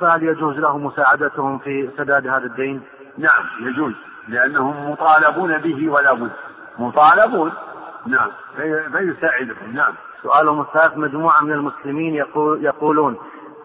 [0.00, 2.82] فهل يجوز له مساعدتهم في سداد هذا الدين؟
[3.18, 3.94] نعم يجوز.
[4.28, 6.30] لأنهم مطالبون به ولا بد.
[6.78, 7.52] مطالبون؟
[8.06, 8.30] نعم.
[8.92, 9.94] فيساعدهم نعم.
[10.22, 13.16] سؤالهم الثالث مجموعة من المسلمين يقول يقولون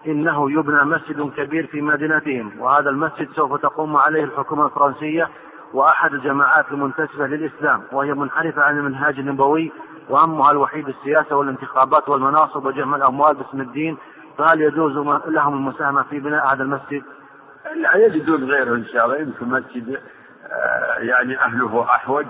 [0.08, 5.30] إنه يبنى مسجد كبير في مدينتهم وهذا المسجد سوف تقوم عليه الحكومة الفرنسية
[5.74, 9.72] وأحد الجماعات المنتسبة للإسلام وهي منحرفة عن المنهاج النبوي
[10.10, 13.98] وهمها الوحيد السياسة والانتخابات والمناصب وجمع الأموال باسم الدين
[14.38, 14.98] فهل يجوز
[15.28, 17.04] لهم المساهمة في بناء هذا المسجد؟
[17.76, 20.00] لا يجدون غيره إن شاء الله يمكن مسجد
[20.98, 22.26] يعني أهله أحوج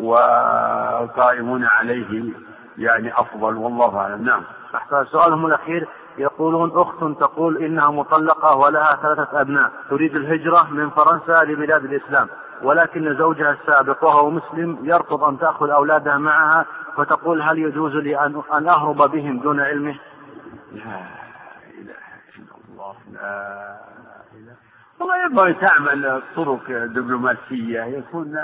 [0.00, 2.32] والقائمون عليه
[2.78, 4.42] يعني أفضل والله أعلم نعم
[4.74, 5.88] أحسن سؤالهم الأخير
[6.18, 12.28] يقولون أخت تقول إنها مطلقة ولها ثلاثة أبناء تريد الهجرة من فرنسا لبلاد الإسلام
[12.62, 18.18] ولكن زوجها السابق وهو مسلم يرفض أن تأخذ أولادها معها فتقول هل يجوز لي
[18.52, 19.94] أن أهرب بهم دون علمه؟
[20.72, 20.82] لا
[21.80, 21.94] إله
[22.38, 23.76] إلا الله لا
[25.00, 28.34] والله ينبغي تعمل طرق دبلوماسية يكون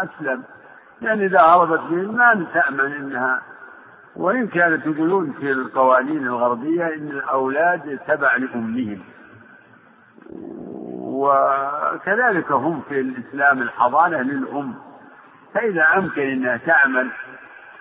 [0.00, 0.42] أسلم.
[1.02, 3.42] يعني إذا هربت بهم ما تأمن أنها.
[4.16, 9.00] وإن كانت يقولون في القوانين الغربية إن الأولاد تبع لأمهم.
[11.00, 14.74] وكذلك هم في الإسلام الحضانة للأم.
[15.54, 17.10] فإذا أمكن أنها تعمل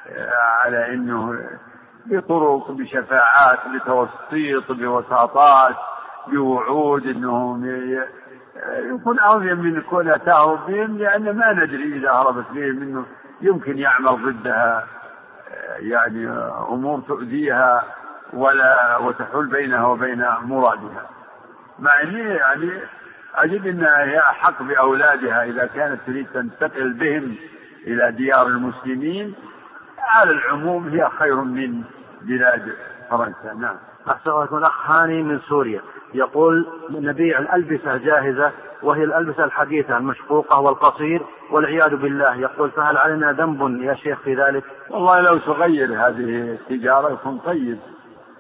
[0.10, 0.32] آه،
[0.66, 1.40] على أنه
[2.06, 5.76] بطرق بشفاعات بتوسيط بوساطات
[6.30, 7.60] بوعود أنه
[8.94, 13.06] يكون أعظم من كونها تهرب بهم لأن ما ندري إذا هربت بهم أنه
[13.42, 14.88] يمكن يعمل ضدها
[15.80, 16.30] يعني
[16.70, 17.84] أمور تؤذيها
[18.34, 21.10] ولا وتحول بينها وبين مرادها.
[21.80, 22.72] مع إني يعني
[23.36, 27.36] أجد انها هي أحق بأولادها إذا كانت تريد تنتقل بهم
[27.88, 29.36] إلى ديار المسلمين.
[30.00, 31.84] على العموم هي خير من
[32.22, 32.74] بلاد
[33.10, 33.54] فرنسا.
[33.54, 33.76] نعم.
[34.10, 35.82] أحسن الله الأخ هاني من سوريا.
[36.14, 38.51] يقول نبيع الألبسة جاهزة
[38.84, 42.36] وهي الألبسة الحديثة المشقوقة والقصير والعياذ بالله.
[42.36, 47.80] يقول فهل علينا ذنب يا شيخ في ذلك؟ والله لو تغير هذه التجارة يكون طيب.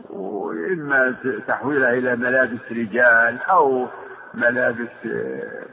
[0.09, 1.15] وإما
[1.47, 3.87] تحويلها إلى ملابس رجال أو
[4.33, 5.65] ملابس آه،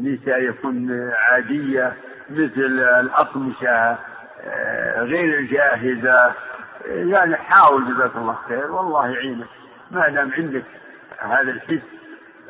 [0.00, 1.92] نساء يكون عادية
[2.30, 3.96] مثل الأقمشة
[4.44, 6.34] آه، غير جاهزة.
[6.86, 8.72] يعني حاول جزاك الله خير.
[8.72, 9.46] والله يعينك.
[9.90, 10.64] ما دام عندك
[11.18, 11.86] هذا الحس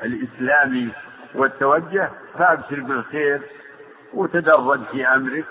[0.03, 0.89] الإسلامي
[1.35, 3.43] والتوجه فأبشر بالخير
[4.15, 5.45] وتدرج في أمرك.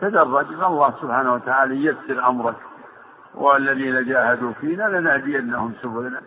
[0.00, 2.56] تدرج الله سبحانه وتعالى ييسر أمرك.
[3.34, 6.20] والذين جاهدوا فينا لنهدينهم سبلنا.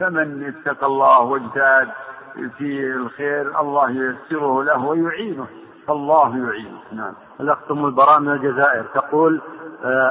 [0.00, 1.88] فمن اتقى الله واجتهد
[2.58, 5.46] في الخير الله ييسره له ويعينه.
[5.86, 6.80] فالله يعينه.
[6.92, 7.12] نعم.
[7.40, 9.40] الأخت أم البراء من الجزائر تقول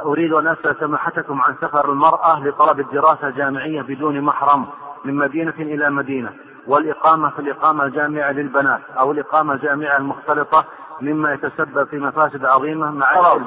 [0.06, 4.66] أريد أن أسأل سماحتكم عن سفر المرأة لطلب الدراسة جامعية بدون محرم
[5.06, 6.30] من مدينة إلى مدينة
[6.68, 10.66] والإقامة في الإقامة الجامعة للبنات أو الإقامة الجامعة المختلطة
[11.02, 13.38] مما يتسبب في مفاسد عظيمة مع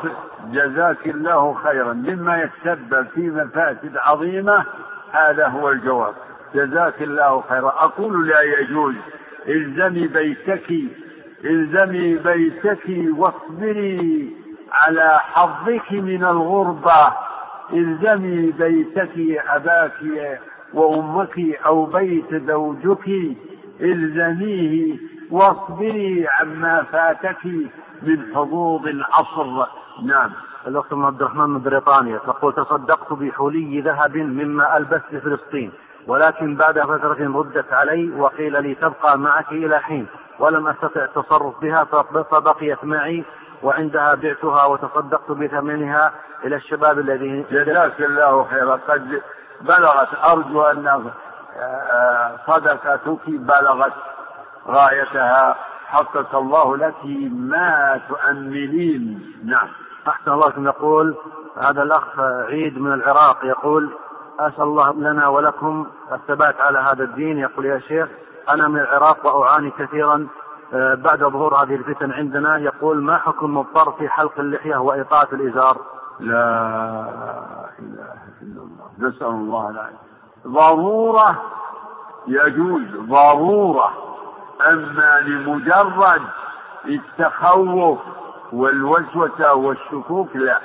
[0.53, 1.93] جزاك الله خيرا.
[1.93, 4.65] مما يتسبب في مفاسد عظيمة
[5.13, 6.15] هذا هو الجواب.
[6.55, 7.69] جزاك الله خيرا.
[7.69, 8.95] أقول لا يجوز.
[9.49, 10.73] إلزمي بيتك.
[11.45, 14.42] إلزمي بيتك واصبري.
[14.73, 17.13] على حظك من الغربة
[17.73, 19.93] الزمي بيتك أباك
[20.75, 23.09] وأمك أو بيت زوجك
[23.81, 24.97] الزميه
[25.31, 27.45] واصبري عما فاتك
[28.03, 29.67] من حظوظ العصر.
[30.05, 30.31] نعم.
[30.67, 35.73] الأخت عبد الرحمن من بريطانيا تقول تصدقت بحلي ذهب مما ألبس في فلسطين
[36.07, 40.07] ولكن بعد فترة ردت علي وقيل لي تبقى معك إلى حين
[40.39, 41.85] ولم أستطع التصرف بها
[42.31, 43.25] فبقيت معي
[43.63, 46.13] وعندها بعتها وتصدقت بثمنها
[46.45, 49.23] إلى الشباب الذين جزاك الله خيرا قد
[49.61, 51.11] بلغت أرجو أن
[51.59, 53.93] آه، صدقتك بلغت
[54.69, 55.57] غايتها
[55.87, 59.69] حقق الله لك ما تؤملين نعم.
[60.09, 61.17] أحسن الله يقول
[61.57, 63.93] هذا الأخ عيد من العراق يقول
[64.41, 67.39] أسأل الله لنا ولكم الثبات على هذا الدين.
[67.39, 68.09] يقول يا شيخ
[68.49, 70.27] أنا من العراق وأعاني كثيرا
[70.73, 75.77] بعد ظهور هذه الفتن عندنا يقول ما حكم المضطر في حلق اللحية وإطاعة الإزار؟
[76.21, 76.45] لا
[77.79, 78.91] إله إلا الله.
[78.99, 79.97] نسأل الله العافية.
[80.47, 81.43] ضرورة
[82.27, 83.93] يجوز ضرورة.
[84.69, 86.23] أما لمجرد
[86.85, 87.99] التخوف
[88.53, 90.61] والوسوسة والشكوك لا.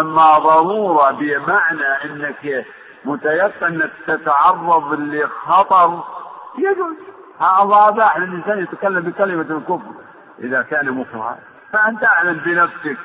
[0.00, 2.66] أما ضرورة بمعنى أنك
[3.04, 6.00] متيقن أنك تتعرض لخطر
[6.58, 7.11] يجوز.
[7.42, 9.92] واضح الإنسان يتكلم بكلمة الكفر
[10.38, 11.38] إذا كان مكرها
[11.72, 12.98] فأنت أعلم بنفسك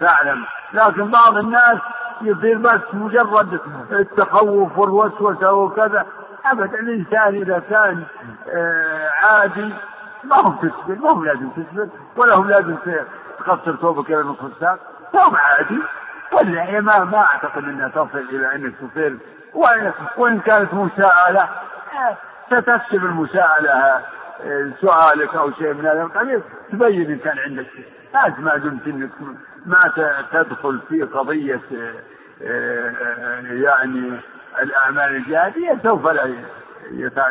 [0.00, 1.78] تعلم لكن بعض الناس
[2.22, 3.60] يصير بس مجرد
[3.92, 6.06] التخوف والوسوسة وكذا.
[6.46, 8.04] أبدا الإنسان إذا كان
[8.48, 9.74] آه، عادي
[10.24, 12.76] ما هو تسبل ما هو لازم تسبل ولا هو لازم
[13.38, 14.78] تقصر ثوبك إلى نصف الساق.
[15.12, 15.78] ثوب عادي.
[16.32, 19.18] واللحية ما ما أعتقد أنها تصل إلى أنك تصير.
[20.16, 21.48] وإن كانت مساءلة
[22.52, 26.42] آه، ستكتب المساءلة آه، سؤالك أو شيء من هذا القبيل.
[26.72, 27.86] تبين إن كان عندك شيء.
[28.38, 29.10] ما دمت إنك
[29.66, 29.92] ما
[30.32, 31.60] تدخل في قضية
[32.42, 32.94] آه،
[33.40, 34.20] يعني
[34.62, 36.34] الأعمال الجهادية سوف لا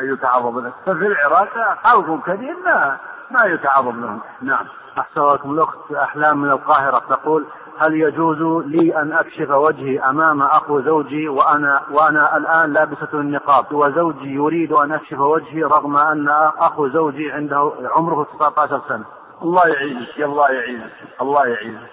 [0.02, 0.74] يتعرض لك.
[0.86, 2.98] ففي العراق خلق كثير ما
[3.32, 4.22] ما يتعرض لهم.
[4.42, 4.66] نعم.
[5.00, 5.52] أحسن لكم.
[5.54, 7.46] الأخت أحلام من القاهرة تقول
[7.78, 14.34] هل يجوز لي أن أكشف وجهي أمام أخو زوجي وأنا وأنا الآن لابسة النقاب؟ وزوجي
[14.34, 19.06] يريد أن أكشف وجهي رغم أن أخو زوجي عنده عمره 19 سنة.
[19.42, 21.90] الله يعينك الله يعينك الله يعينك.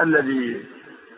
[0.00, 0.64] الذي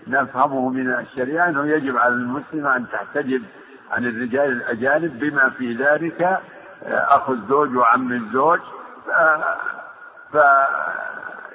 [0.06, 3.42] نفهمه من الشريعة أنه يجب على المسلم أن تحتجب
[3.90, 8.60] عن الرجال الأجانب بما في ذلك آه، أخو الزوج وعم الزوج.
[9.06, 9.10] ف,
[10.32, 10.38] ف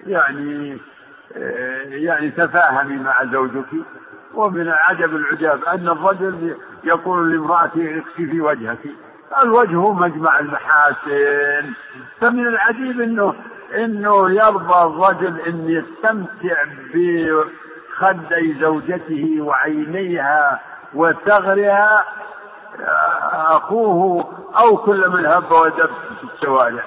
[0.05, 0.77] يعني
[1.85, 3.65] يعني تفاهمي مع زوجك
[4.33, 8.79] ومن عجب العجاب أن الرجل يقول لامرأته اكشفي وجهك.
[9.43, 11.73] الوجه مجمع المحاسن.
[12.19, 13.35] فمن العجيب إنه
[13.75, 16.63] إنه يرضى الرجل أن يستمتع
[16.93, 20.59] بخدي زوجته وعينيها
[20.93, 22.05] وثغرها.
[23.31, 24.25] أخوه
[24.57, 26.83] أو كل من هب ودب في الشوارع.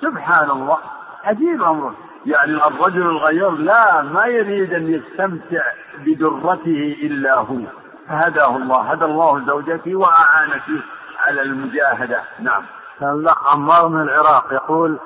[0.00, 0.78] سبحان الله.
[1.24, 1.94] عجيب أمره.
[2.26, 5.62] يعني الرجل الغيور لا ما يريد أن يستمتع
[5.98, 7.58] بدرته إلا هو.
[8.08, 10.62] فهداه الله هدى الله زوجته واعانك
[11.18, 12.20] على المجاهدة.
[12.40, 12.62] نعم.
[13.02, 14.98] الاخ عمار من العراق يقول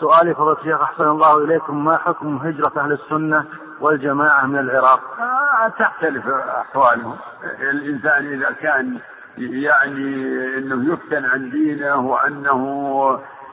[0.00, 3.44] سؤالي فضيلة الشيخ أحسن الله إليكم ما حكم هجرة أهل السنة
[3.80, 7.16] والجماعة من العراق؟ آه تختلف أحوالهم.
[7.60, 8.98] الإنسان إذا كان
[9.38, 10.26] يعني
[10.58, 12.60] أنه يفتن عن دينه وأنه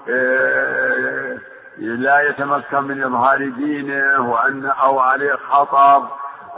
[0.10, 1.38] آه
[1.78, 5.98] لا يتمكن من إظهار دينه وأن أو عليه خطر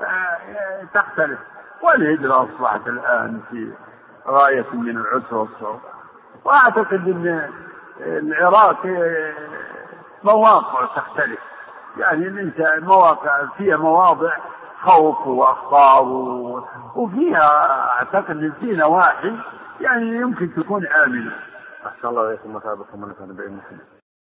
[0.04, 1.40] آه تختلف
[1.84, 3.72] والهجرة أصبحت الآن في
[4.28, 5.80] غاية من العسر والصعوبة
[6.46, 7.52] وأعتقد أن
[8.00, 8.86] العراق
[10.24, 11.40] مواقع تختلف
[11.98, 14.32] يعني الانسان مواقع فيها مواضع
[14.82, 16.04] خوف واخطار
[16.96, 19.36] وفيها أعتقد إن في نواحي
[19.82, 21.32] يعني يمكن تكون آمنة.
[21.86, 23.78] أحسن الله إليكم مثابكم ونفعنا بعلمكم.